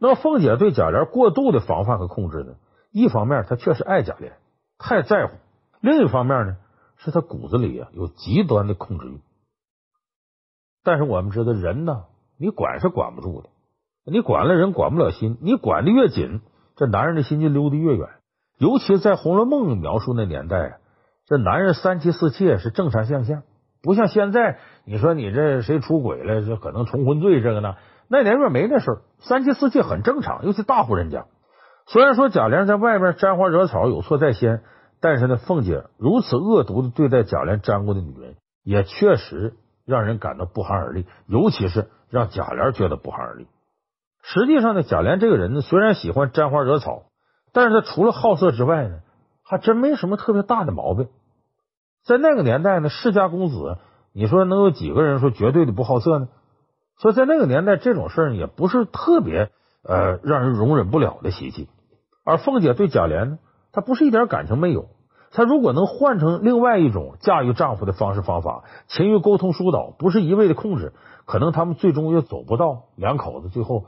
[0.00, 2.54] 那么凤姐对贾琏过度的防范和控制呢，
[2.90, 4.32] 一方面他确实爱贾琏，
[4.78, 5.34] 太在乎；
[5.80, 6.56] 另一方面呢，
[6.96, 9.20] 是他骨子里啊有极端的控制欲。”
[10.82, 12.04] 但是我们知道，人呢，
[12.38, 13.48] 你管是管不住的，
[14.04, 16.40] 你管了人管不了心，你管的越紧，
[16.74, 18.08] 这男人的心就溜得越远。
[18.58, 20.78] 尤其在《红楼梦》描述那年代，
[21.26, 23.42] 这男人三妻四妾是正常现象，
[23.82, 27.76] 不像现在，你说你这谁出轨了，这可能重婚罪这个呢？
[28.08, 31.26] 那年月没那事儿，三妻四妾很正常，尤其大户人家。
[31.86, 34.62] 虽然说贾琏在外面沾花惹草有错在先，
[35.00, 39.54] 但是呢，凤姐如此恶毒的对待贾琏沾过的女人，也确实
[39.86, 43.48] 让人感到不寒而栗，尤其是让贾琏觉得不寒而栗。
[44.22, 47.04] 实际上呢，贾琏这个人呢，虽然喜欢沾花惹草，
[47.52, 49.00] 但是他除了好色之外呢，
[49.42, 51.08] 还真没什么特别大的毛病。
[52.04, 53.78] 在那个年代呢，世家公子，
[54.12, 56.28] 你说能有几个人说绝对的不好色呢？
[56.98, 59.50] 所以在那个年代，这种事儿也不是特别
[59.82, 61.68] 呃让人容忍不了的袭击。
[62.24, 63.38] 而凤姐对贾琏呢，
[63.72, 64.88] 她不是一点感情没有。
[65.32, 70.92] 她如果能换成另外一种驾驭丈夫的方式方法，勤于沟通疏导，不是一味的控制，
[71.24, 73.84] 可能他们最终也走不到两口子最后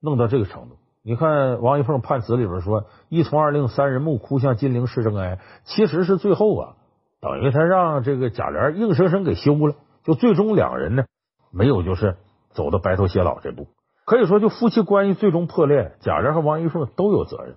[0.00, 0.76] 弄到这个程度。
[1.02, 6.74] 你看王熙凤判词里边说“一从二令三人木，哭向金陵事正哀”，其实是最后啊，
[7.20, 9.74] 等于他让这个贾琏硬生生给休了，
[10.04, 11.04] 就最终两人呢
[11.52, 12.16] 没有就是
[12.52, 13.66] 走到白头偕老这步。
[14.04, 17.56] 可以说，就夫妻关系最终破裂，贾玲和王一凤都有责任。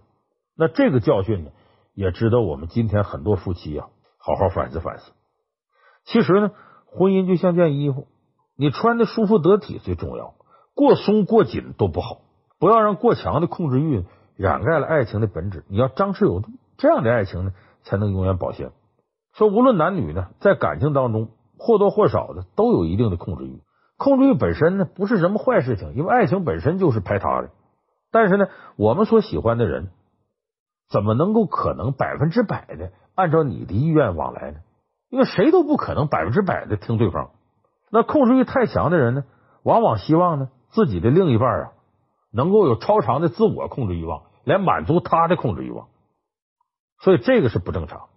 [0.55, 1.51] 那这个教训呢，
[1.93, 3.87] 也值得我们今天很多夫妻啊
[4.17, 5.11] 好好反思反思。
[6.05, 6.51] 其实呢，
[6.85, 8.07] 婚姻就像件衣服，
[8.55, 10.35] 你穿的舒服得体最重要，
[10.73, 12.19] 过松过紧都不好。
[12.59, 14.05] 不要让过强的控制欲
[14.37, 15.65] 掩盖了爱情的本质。
[15.67, 17.51] 你要张弛有度，这样的爱情呢，
[17.83, 18.71] 才能永远保鲜。
[19.33, 21.29] 说无论男女呢，在感情当中
[21.59, 23.61] 或多或少的都有一定的控制欲。
[23.97, 27.49] 控制欲本身呢，不是什么坏事情，因为爱情本身就是排他的。
[28.11, 29.89] 但是呢，我们所喜欢的人，
[30.89, 34.57] 怎么能够可能百分之百的按照你的意愿往来呢？
[35.09, 37.31] 因为谁都不可能百分之百的听对方。
[37.91, 39.23] 那控制欲太强的人呢，
[39.63, 41.71] 往往希望呢，自己的另一半啊。
[42.29, 45.87] 能够有超长的自我控制欲望，来满足他的控制欲望，
[46.99, 48.09] 所以这个是不正常。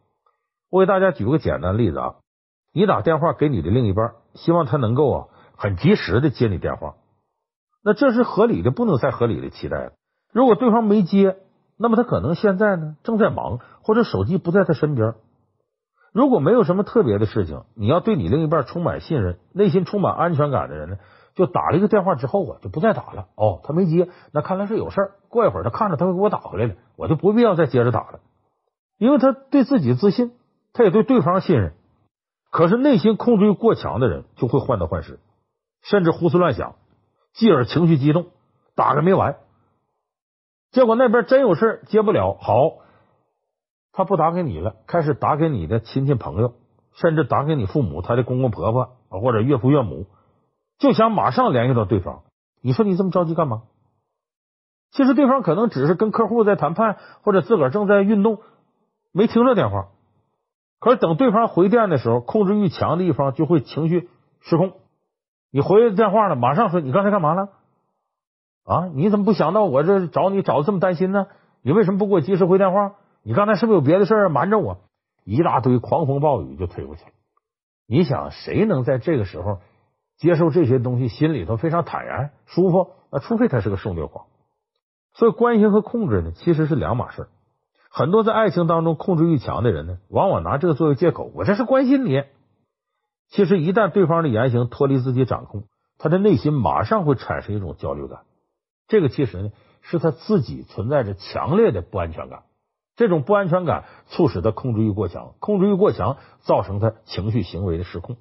[0.68, 2.14] 我给大家举个简单例子啊，
[2.72, 5.28] 你打电话给你的另一半，希望他能够啊
[5.60, 6.94] 很及时的接你电话，
[7.84, 9.92] 那这是合理的，不能再合理的期待了。
[10.32, 11.36] 如果对方没接，
[11.76, 15.12] 那么他可能现在呢正在忙，或者手机不在他身边。
[16.14, 20.96] 如果没有什么特别的事情，你要对你另一半充满信任，内心充满安全感的人呢，
[21.34, 23.26] 就打了一个电话之后啊，就不再打了。
[23.34, 25.10] 哦，他没接，那看来是有事儿。
[25.28, 28.20] 过一会儿他看着他会给我打回来了，我就不必要再接着打了。
[28.96, 30.32] 因为他对自己自信，
[30.72, 31.74] 他也对对方信任。
[32.50, 35.20] 可是内心控制欲过强的人就会患得患失，
[35.82, 36.76] 甚至胡思乱想，
[37.32, 38.26] 继而情绪激动，
[38.74, 39.36] 打个没完。
[40.70, 42.78] 结果那边真有事接不了，好，
[43.92, 46.54] 他不打给你了，开始打给你的亲戚朋友，
[46.94, 50.06] 甚至打给你父母，他的公公婆婆或者岳父岳母。
[50.78, 52.22] 就想马上联系到对方，
[52.62, 53.62] 你说你这么着急干嘛？
[54.92, 58.40] 其实对方可能只是跟客户在谈判，或者自个儿正在运动，
[59.12, 59.88] 没听着电话。
[60.78, 64.08] 可是等对方回电的时候，控制欲强的一方就会情绪
[64.40, 64.72] 失控。
[65.50, 67.48] 你回电话了，马上说你刚才干嘛了？
[68.64, 71.26] 啊，你怎么不想到我这找你找的这么担心呢？
[71.62, 72.92] 你为什么不给我及时回电话？
[73.22, 74.78] 你刚才是不是有别的事儿瞒着我？
[75.24, 77.10] 一大堆狂风暴雨就推过去了。
[77.86, 79.58] 你想谁能在这个时候？
[80.16, 82.90] 接受这些东西，心里头非常坦然舒服。
[83.10, 84.26] 那除非他是个受虐狂，
[85.14, 87.28] 所以关心和控制呢，其实是两码事。
[87.90, 92.22] 很多在爱情当中控制欲强的人呢，往往拿这个作为借口，我这是关心你。
[93.30, 95.64] 其实一旦对方的言行脱离自己掌控，
[95.98, 98.22] 他的内心马上会产生一种焦虑感。
[98.88, 99.50] 这个其实呢，
[99.82, 102.42] 是他自己存在着强烈的不安全感。
[102.96, 108.16] 这种不安全感促使他控制欲过强，控制欲过强造成他情绪行为的失控。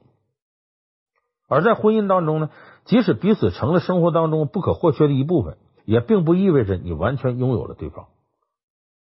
[1.49, 2.51] 而在婚姻当中呢，
[2.85, 8.05] 即使彼此成了生活当中不可或缺的一部分，也并不意味着你完全拥有了对方，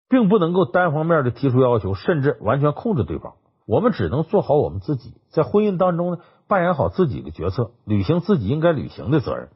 [0.08, 3.34] 并不能够单方面的提出要求，甚至完全控制对方。
[3.68, 9.50] 我们只能做好我们自己，在婚姻当中呢，扮演好自己的角色，履行自己应该履行的责任。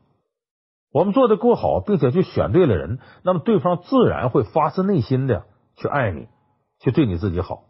[0.92, 5.46] 我们做的够好，并且去选对了人，那么对方自然会发自内心的
[5.76, 6.28] 去爱你，
[6.78, 7.62] 去对你自己好，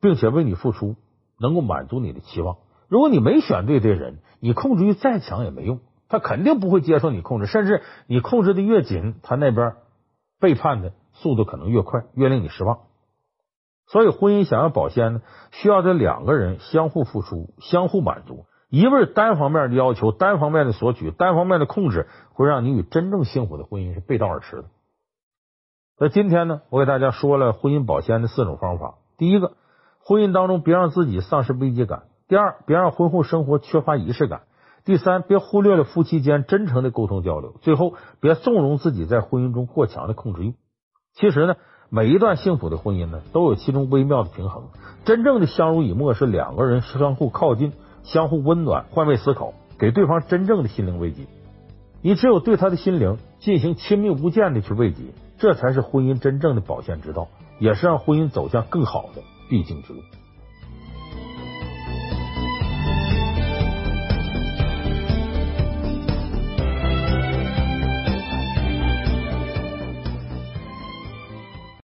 [0.00, 0.94] 并且为你付出，
[1.40, 2.58] 能够满足你的期望。
[2.86, 9.74] 如果你没选对这人，你控制欲再强也没用，他肯定不会接受你控制，甚至你控制的越紧，他那边
[10.38, 12.85] 背叛的速度可能越快，越令你失望。
[13.88, 15.22] 所以，婚姻想要保鲜呢，
[15.52, 18.46] 需要这两个人相互付出、相互满足。
[18.68, 24.64] 一味单方面的要求、单方面的索取、单方面的控制，会让你与真正幸福的婚姻是背道而驰的。
[25.98, 28.96] 那今天呢，我给大家说了婚姻保鲜的四种方法。
[29.16, 29.52] 第一个，
[30.00, 32.02] 婚姻当中别让自己丧失危机感。
[32.26, 34.40] 第二，别让婚后生活缺乏仪式感；
[34.84, 40.54] 第三，别忽略了夫妻间真诚的沟通交流；最后，别纵容自己在婚姻中过强的控制欲。
[41.14, 41.54] 其实呢，
[41.88, 44.64] 每一段幸福的婚姻呢，都有其中微妙的平衡。
[45.04, 47.72] 真正的相濡以沫是两个人相互靠近、
[48.02, 51.26] 相互温暖、换位思考，给对方真正的心灵慰藉。
[52.02, 55.02] 你只有对他的心灵进行亲密无间的去慰藉，
[55.38, 57.28] 这才是婚姻真正的保鲜之道，
[57.60, 60.00] 也是让婚姻走向更好的必经之路。